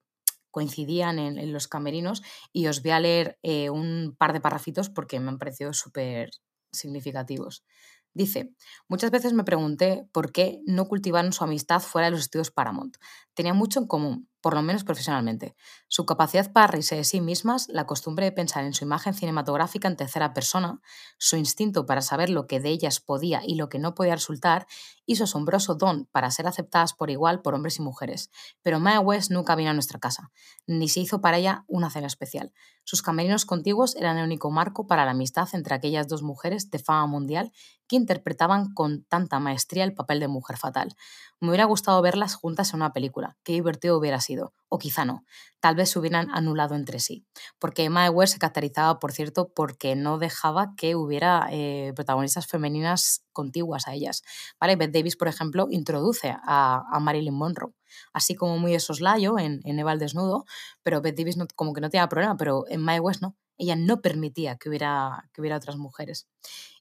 [0.50, 2.22] coincidían en, los camerinos
[2.52, 6.30] y os voy a leer eh, un par de parrafitos porque me han parecido súper
[6.72, 7.64] significativos.
[8.12, 8.52] Dice,
[8.88, 12.96] muchas veces me pregunté por qué no cultivaron su amistad fuera de los estudios Paramount.
[13.34, 14.29] Tenían mucho en común.
[14.40, 15.54] Por lo menos profesionalmente.
[15.88, 19.88] Su capacidad para reírse de sí mismas, la costumbre de pensar en su imagen cinematográfica
[19.88, 20.80] en tercera persona,
[21.18, 24.66] su instinto para saber lo que de ellas podía y lo que no podía resultar,
[25.06, 28.30] y su asombroso don para ser aceptadas por igual por hombres y mujeres.
[28.62, 30.30] Pero Mae West nunca vino a nuestra casa,
[30.66, 32.52] ni se hizo para ella una cena especial.
[32.90, 36.80] Sus camerinos contiguos eran el único marco para la amistad entre aquellas dos mujeres de
[36.80, 37.52] fama mundial
[37.86, 40.96] que interpretaban con tanta maestría el papel de mujer fatal.
[41.38, 45.24] Me hubiera gustado verlas juntas en una película, qué divertido hubiera sido, o quizá no,
[45.60, 47.24] tal vez se hubieran anulado entre sí,
[47.60, 53.24] porque Emma West se caracterizaba, por cierto, porque no dejaba que hubiera eh, protagonistas femeninas
[53.32, 54.24] contiguas a ellas.
[54.58, 54.74] ¿Vale?
[54.74, 57.72] Beth Davis, por ejemplo, introduce a, Marilyn Monroe,
[58.12, 60.44] así como muy de soslayo en, en Eva al desnudo,
[60.82, 64.00] pero Beth Davis como que no tenía problema, pero en My West no ella no
[64.00, 66.26] permitía que hubiera, que hubiera otras mujeres.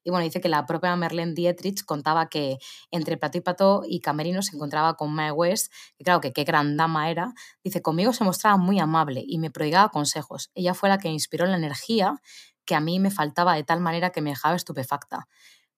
[0.04, 2.58] Y bueno, dice que la propia Merlene Dietrich contaba que
[2.90, 6.46] entre Plato y Pato y Camerino se encontraba con Mae West, que claro que qué
[6.46, 7.34] gran dama era.
[7.64, 10.52] Dice, conmigo se mostraba muy amable y me prodigaba consejos.
[10.56, 12.22] Ella fue la que inspiró la energía
[12.64, 15.28] que a mí me faltaba de tal manera que me dejaba estupefacta.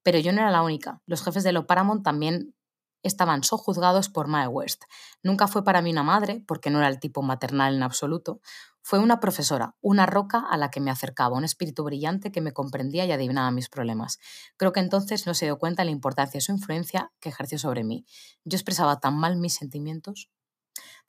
[0.04, 1.02] Pero yo no era la única.
[1.08, 2.54] Los jefes de lo Paramount también
[3.04, 4.84] estaban sojuzgados por Mae West.
[5.24, 8.42] Nunca fue para mí una madre, porque no era el tipo maternal en absoluto.
[8.84, 12.52] Fue una profesora, una roca a la que me acercaba, un espíritu brillante que me
[12.52, 14.20] comprendía y adivinaba mis problemas.
[14.58, 17.60] Creo que entonces no se dio cuenta de la importancia de su influencia que ejerció
[17.60, 18.06] sobre mí.
[18.44, 20.32] Yo expresaba tan mal mis sentimientos.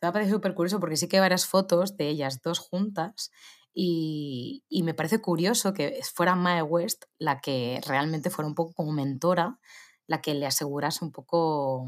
[0.01, 3.31] Me ha súper curioso porque sí que hay varias fotos de ellas dos juntas
[3.75, 8.93] y, me parece curioso que fuera Mae West la que realmente fuera un poco como
[8.93, 9.59] mentora
[10.07, 11.87] la que le asegurase un poco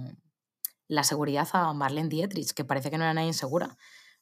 [0.89, 3.77] la seguridad a Marlene Dietrich, que parece que no era nadie insegura.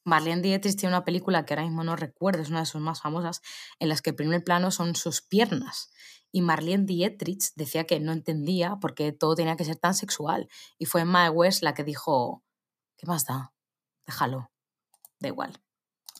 [0.04, 3.00] Marlene Dietrich tiene una película que ahora mismo no recuerdo, es una de sus más
[3.00, 3.40] famosas,
[3.78, 5.92] en las que el primer plano son sus piernas.
[6.32, 10.48] Y Marlene Dietrich decía que no entendía por qué todo tenía que ser tan sexual.
[10.78, 12.42] Y fue Mae West la que dijo,
[12.96, 13.52] ¿qué más da?
[14.06, 14.50] Déjalo,
[15.20, 15.60] da igual.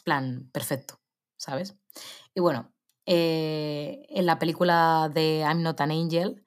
[0.05, 1.01] Plan, perfecto,
[1.37, 1.77] ¿sabes?
[2.35, 2.73] Y bueno,
[3.07, 6.45] eh, en la película de I'm Not an Angel,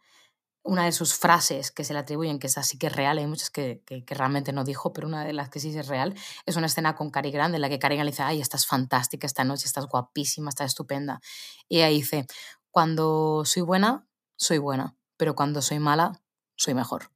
[0.65, 3.27] una de sus frases que se le atribuyen, que es así que es real, hay
[3.27, 6.55] muchas que, que, realmente no dijo, pero una de las que sí es real, es
[6.55, 9.27] una escena con Cary Grant en la que Cary Grant le dice, ay, estás fantástica
[9.27, 11.21] esta noche, estás guapísima, estás estupenda.
[11.69, 12.25] Y ella dice,
[12.71, 14.07] cuando soy buena,
[14.37, 16.21] soy buena, pero cuando soy mala,
[16.55, 17.11] soy mejor.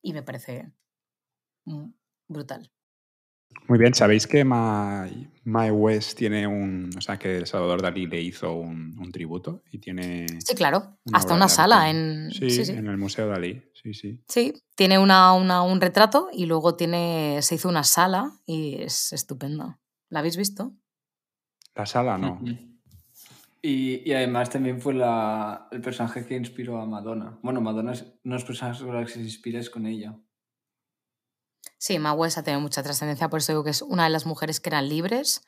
[0.00, 0.72] Y me parece
[2.28, 2.70] brutal.
[3.68, 6.90] Muy bien, ¿sabéis que My, West tiene un.
[6.96, 10.26] O sea, que Salvador Dalí le hizo un, tributo y tiene.
[10.42, 10.98] Sí, claro.
[11.12, 12.30] Hasta una sala en.
[12.30, 13.62] Sí, en el Museo Dalí.
[13.74, 14.22] Sí, sí.
[14.26, 19.78] Sí, tiene una, un retrato y luego tiene, se hizo una sala y es estupenda.
[20.08, 20.72] ¿La habéis visto?
[21.74, 22.40] La sala no.
[23.60, 27.38] Y, además también fue la, el personaje que inspiró a Madonna.
[27.42, 27.92] Bueno, Madonna
[28.24, 30.16] no es personaje con el que se inspira, es con ella.
[31.76, 34.60] Sí, Ma ha tenido mucha trascendencia, por eso digo que es una de las mujeres
[34.60, 35.42] que eran libres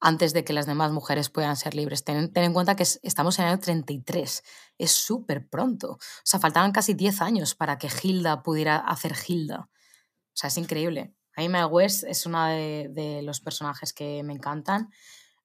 [0.00, 2.04] antes de que las demás mujeres puedan ser libres.
[2.04, 4.42] Ten, en cuenta que estamos en el año 33,
[4.78, 5.92] es súper pronto.
[5.92, 9.70] O sea, faltaban casi 10 años para que Hilda pudiera hacer Hilda.
[9.70, 11.14] O sea, es increíble.
[11.36, 14.90] A mí Ma West es de, de los personajes que me encantan.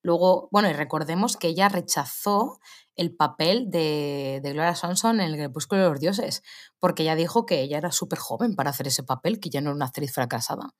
[0.02, 2.60] Luego, bueno, y recordemos que ella rechazó
[2.96, 6.44] el papel de, de Gloria Swanson en el Crepúsculo de los Dioses,
[6.80, 9.70] porque ella dijo que ella era súper joven para hacer ese papel, que ya no
[9.70, 10.74] era una actriz fracasada.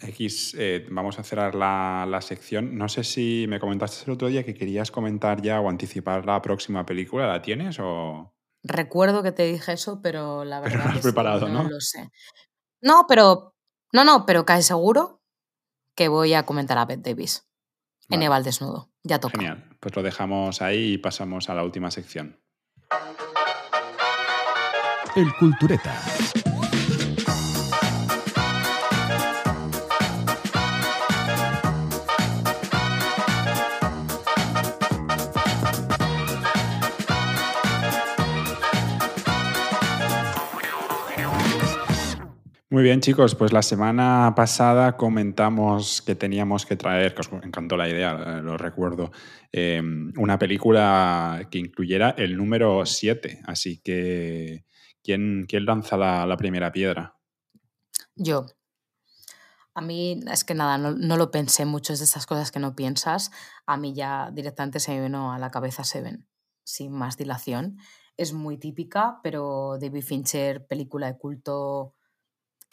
[0.00, 2.76] X, eh, vamos a cerrar la, la, sección.
[2.76, 6.42] No sé si me comentaste el otro día que querías comentar ya o anticipar la
[6.42, 7.26] próxima película.
[7.26, 8.34] ¿La tienes o...?
[8.62, 11.62] Recuerdo que te dije eso, pero la verdad pero no has preparado, ¿no?
[11.62, 12.10] No lo sé.
[12.82, 13.54] No, pero...
[13.92, 15.22] No, no, pero cae seguro
[15.94, 17.46] que voy a comentar a Beth Davis
[18.10, 18.90] en Eva al desnudo.
[19.02, 19.38] Ya toca.
[19.38, 19.64] Genial.
[19.80, 22.38] Pues lo dejamos ahí y pasamos a la última sección.
[25.14, 25.94] El Cultureta.
[42.76, 47.74] Muy bien, chicos, pues la semana pasada comentamos que teníamos que traer, que os encantó
[47.78, 48.12] la idea,
[48.42, 49.12] lo recuerdo,
[49.50, 53.40] em, una película que incluyera el número 7.
[53.46, 54.66] Así que,
[55.02, 57.16] ¿quién, quién lanza la, primera piedra?
[58.14, 58.44] Yo.
[59.72, 62.76] A mí es que nada, no, lo pensé mucho, es de esas cosas que no
[62.76, 63.30] piensas.
[63.64, 66.28] A mí ya directamente se me vino a la cabeza Seven,
[66.62, 67.78] sin más dilación.
[68.18, 71.95] Es muy típica, pero David Fincher, película de culto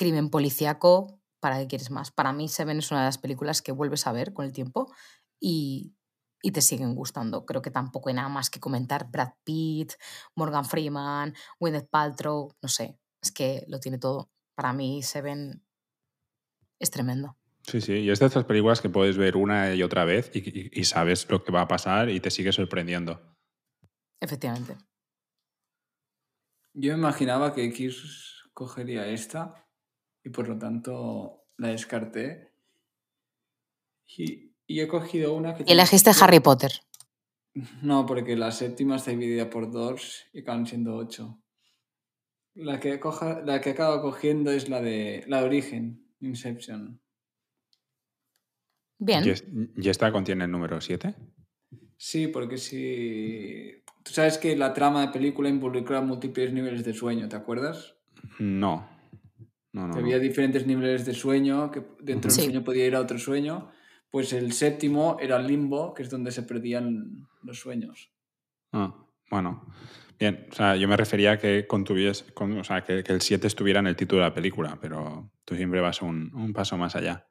[0.04, 2.12] crimen policíaco, ¿para qué quieres más?
[2.12, 4.94] Para mí Seven es una de las películas que vuelves a ver con el tiempo
[5.40, 5.96] y,
[6.42, 7.46] y te siguen gustando.
[7.46, 9.10] Creo que tampoco hay nada más que comentar.
[9.10, 9.94] Brad Pitt,
[10.36, 14.30] Morgan Freeman, Gwyneth Paltrow, no sé, es que lo tiene todo.
[14.56, 15.64] Para mí Seven
[16.80, 17.38] es tremendo.
[17.62, 20.84] Sí, sí, y es de estas películas que puedes ver una y otra vez y,
[20.84, 23.22] sabes lo que va a pasar y te sigue sorprendiendo.
[24.20, 24.76] Efectivamente.
[26.74, 29.63] Yo imaginaba que X cogería esta
[30.24, 32.54] y por lo tanto la descarté.
[34.18, 35.64] Y, he cogido una que...
[35.68, 36.72] Y elegiste Harry Potter.
[37.82, 41.40] No, porque la séptima está dividida por dos y acaban siendo ocho.
[42.56, 47.02] La que, coja, la que acabo cogiendo es la de la de origen, Inception.
[49.00, 49.24] Bien.
[49.76, 51.16] ¿Y esta contiene el número 7?
[51.98, 53.84] Sí, porque si.
[54.04, 57.96] Tú sabes que la trama de película involucra múltiples niveles de sueño, ¿te acuerdas?
[58.40, 58.93] No.
[59.74, 63.18] No, no, había diferentes niveles de sueño, que dentro del sueño podía ir a otro
[63.18, 63.72] sueño.
[64.12, 68.12] Pues el séptimo era el limbo, que es donde se perdían los sueños.
[68.72, 68.94] Ah,
[69.32, 69.66] bueno.
[70.20, 73.80] Bien, o sea, yo me refería a que contuvies, o sea, que, el 7 estuviera
[73.80, 77.26] en el título de la película, pero tú siempre vas un, un paso más allá.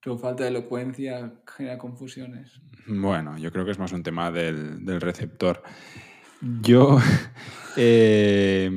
[0.00, 2.60] Tu falta de elocuencia genera confusiones.
[2.86, 5.62] Bueno, yo creo que es más un tema del, del receptor.
[6.40, 6.98] Yo,
[7.76, 8.70] eh,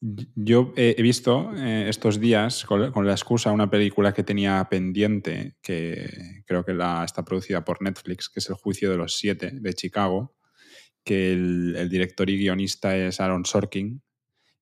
[0.00, 6.42] yo he visto eh, estos días, con, la excusa, una película que tenía pendiente, que
[6.46, 9.74] creo que la, está producida por Netflix, que es El Juicio de los Siete de
[9.74, 10.34] Chicago,
[11.04, 14.02] que el, director y guionista es Aaron Sorkin,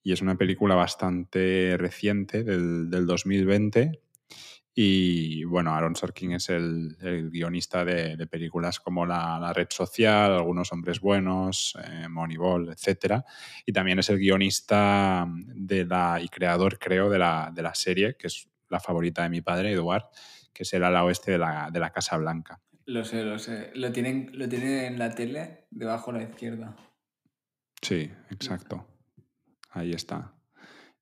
[0.03, 4.01] y es una película bastante reciente, del, del 2020
[4.81, 6.97] y bueno, Aaron Sorkin es el,
[7.33, 13.25] guionista de, películas como la, Red Social, Algunos Hombres Buenos, eh, Moneyball, etc.
[13.67, 18.15] Y también es el guionista de la, y creador, creo, de la, de la serie,
[18.17, 20.05] que es la favorita de mi padre, Eduard,
[20.53, 22.61] que es el ala oeste de la, de la Casa Blanca.
[22.87, 23.73] Lo sé, lo sé.
[23.75, 26.77] Lo tienen, lo tienen en la tele, debajo a la izquierda.
[27.83, 28.87] Sí, exacto.
[29.71, 30.35] Ahí está.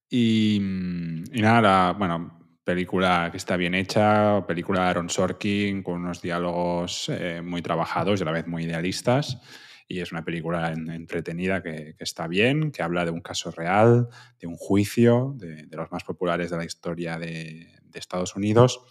[0.08, 2.36] Y, y nada, bueno,
[2.66, 8.18] película que está bien hecha, película de Aaron Sorkin con unos diálogos eh, muy trabajados
[8.18, 9.38] y a la vez muy idealistas.
[9.86, 14.08] Y es una película entretenida que, está bien, que habla de un caso real,
[14.40, 18.82] de un juicio, de, los más populares de la historia de, Estados Unidos,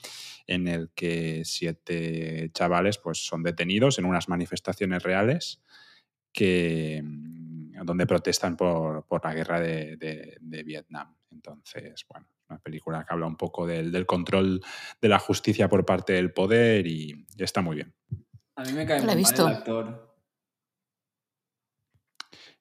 [0.47, 5.61] en el que siete chavales pues, son detenidos en unas manifestaciones reales
[6.32, 7.03] que,
[7.84, 9.97] donde protestan por, la guerra de,
[10.39, 11.15] de Vietnam.
[11.30, 14.61] Entonces, bueno, una película que habla un poco del, control
[15.01, 17.93] de la justicia por parte del poder y, está muy bien.
[18.55, 20.15] A mí me cae muy mal el actor.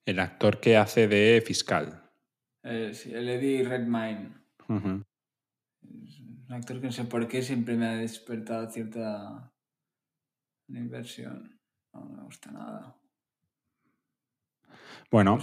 [0.04, 2.10] El actor que hace de fiscal.
[2.62, 4.34] Eh, el Eddie Redmayne.
[4.68, 5.04] Un
[6.48, 9.52] actor que no sé por qué siempre me ha despertado cierta
[10.68, 11.60] inversión.
[11.92, 12.96] No me gusta nada.
[15.14, 15.38] Bueno,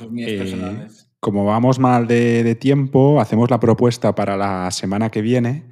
[1.22, 5.70] como vamos mal de, tiempo, hacemos la propuesta para la semana que viene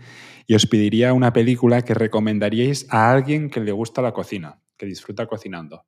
[0.48, 4.86] y os pediría una película que recomendaríais a alguien que le gusta la cocina, que
[4.86, 5.86] disfruta cocinando.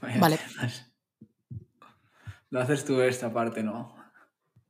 [0.00, 0.38] Vale.
[2.48, 3.94] Lo haces tú esta parte, ¿no?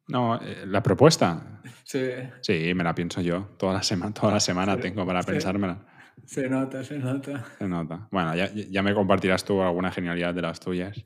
[0.09, 1.61] No, eh, la propuesta.
[1.84, 2.11] Sí.
[2.40, 3.51] Sí, me la pienso yo.
[3.57, 5.78] Toda la semana, toda la semana tengo para pensármela.
[6.26, 7.44] Se nota, se nota.
[7.58, 8.08] Se nota.
[8.10, 11.04] Bueno, ya, ya me compartirás tú alguna genialidad de las tuyas.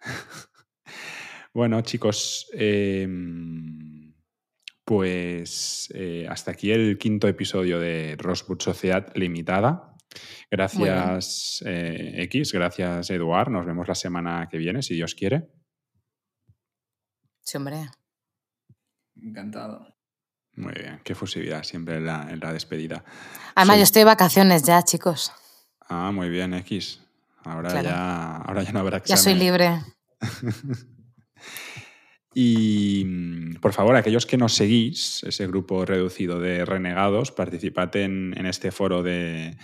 [1.54, 4.14] bueno, chicos, em,
[4.84, 9.94] pues eh, hasta aquí el quinto episodio de Rosewood Sociedad Limitada.
[10.50, 13.50] Gracias, eh, X, gracias, Eduard.
[13.50, 15.48] Nos vemos la semana que viene, si Dios quiere.
[17.40, 17.90] Sí, hombre.
[19.16, 19.97] Encantado.
[20.58, 23.04] Muy bien, qué fusividad siempre en la, despedida.
[23.54, 25.32] Además, yo estoy de vacaciones ya, chicos.
[25.88, 27.00] Ah, muy bien, X.
[27.44, 29.16] Ahora, ya, ahora ya no habrá examen.
[29.16, 29.80] Ya soy libre.
[32.34, 38.34] y mm, por favor, aquellos que nos seguís, ese grupo reducido de renegados, participad en,
[38.44, 39.56] este foro de,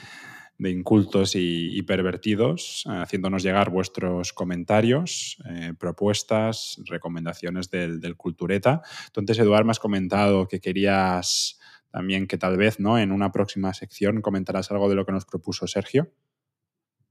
[0.58, 8.82] incultos y, pervertidos, haciéndonos llegar vuestros comentarios, eh, propuestas, recomendaciones del, del, Cultureta.
[9.06, 11.58] Entonces, Eduard, me has comentado que querías
[11.94, 12.98] también que tal vez ¿no?
[12.98, 16.12] en una próxima sección comentarás algo de lo que nos propuso Sergio.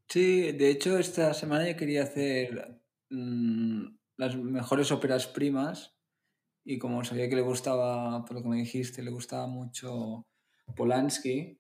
[0.10, 3.86] Sí, de hecho esta semana yo quería hacer mm,
[4.18, 5.96] las mejores óperas primas
[6.66, 10.28] y como sabía que le gustaba, por lo que me dijiste, le gustaba mucho
[10.76, 11.60] Polanski,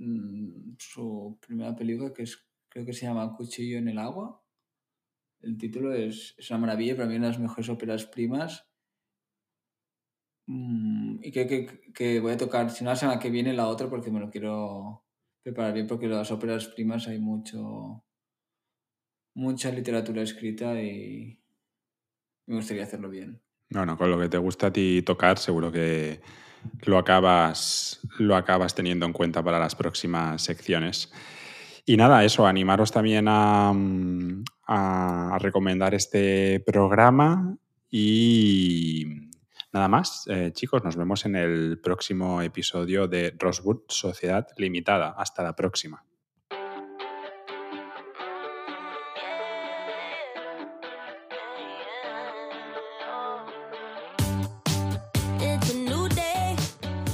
[0.00, 4.42] mm, su primera película que es, creo que se llama Cuchillo en el agua.
[5.40, 8.66] El título es, es una maravilla, para mí una de las mejores óperas primas.
[10.46, 13.68] Mm, y creo que, que voy a tocar, si no la semana que viene, la
[13.68, 15.04] otra porque me lo quiero
[15.42, 18.04] preparar bien porque las óperas primas hay mucho
[19.34, 21.40] mucha literatura escrita y
[22.46, 23.40] me gustaría hacerlo bien.
[23.70, 26.20] Bueno, con lo que te gusta a ti tocar, seguro que
[26.82, 31.12] lo acabas, lo acabas teniendo en cuenta para las próximas secciones.
[31.86, 33.72] Y nada, eso, animaros también a,
[34.66, 37.56] a recomendar este programa
[37.90, 39.30] y
[39.72, 45.14] nada más, eh, chicos, nos vemos en el próximo episodio de Rosewood Sociedad Limitada.
[45.16, 46.04] Hasta la próxima.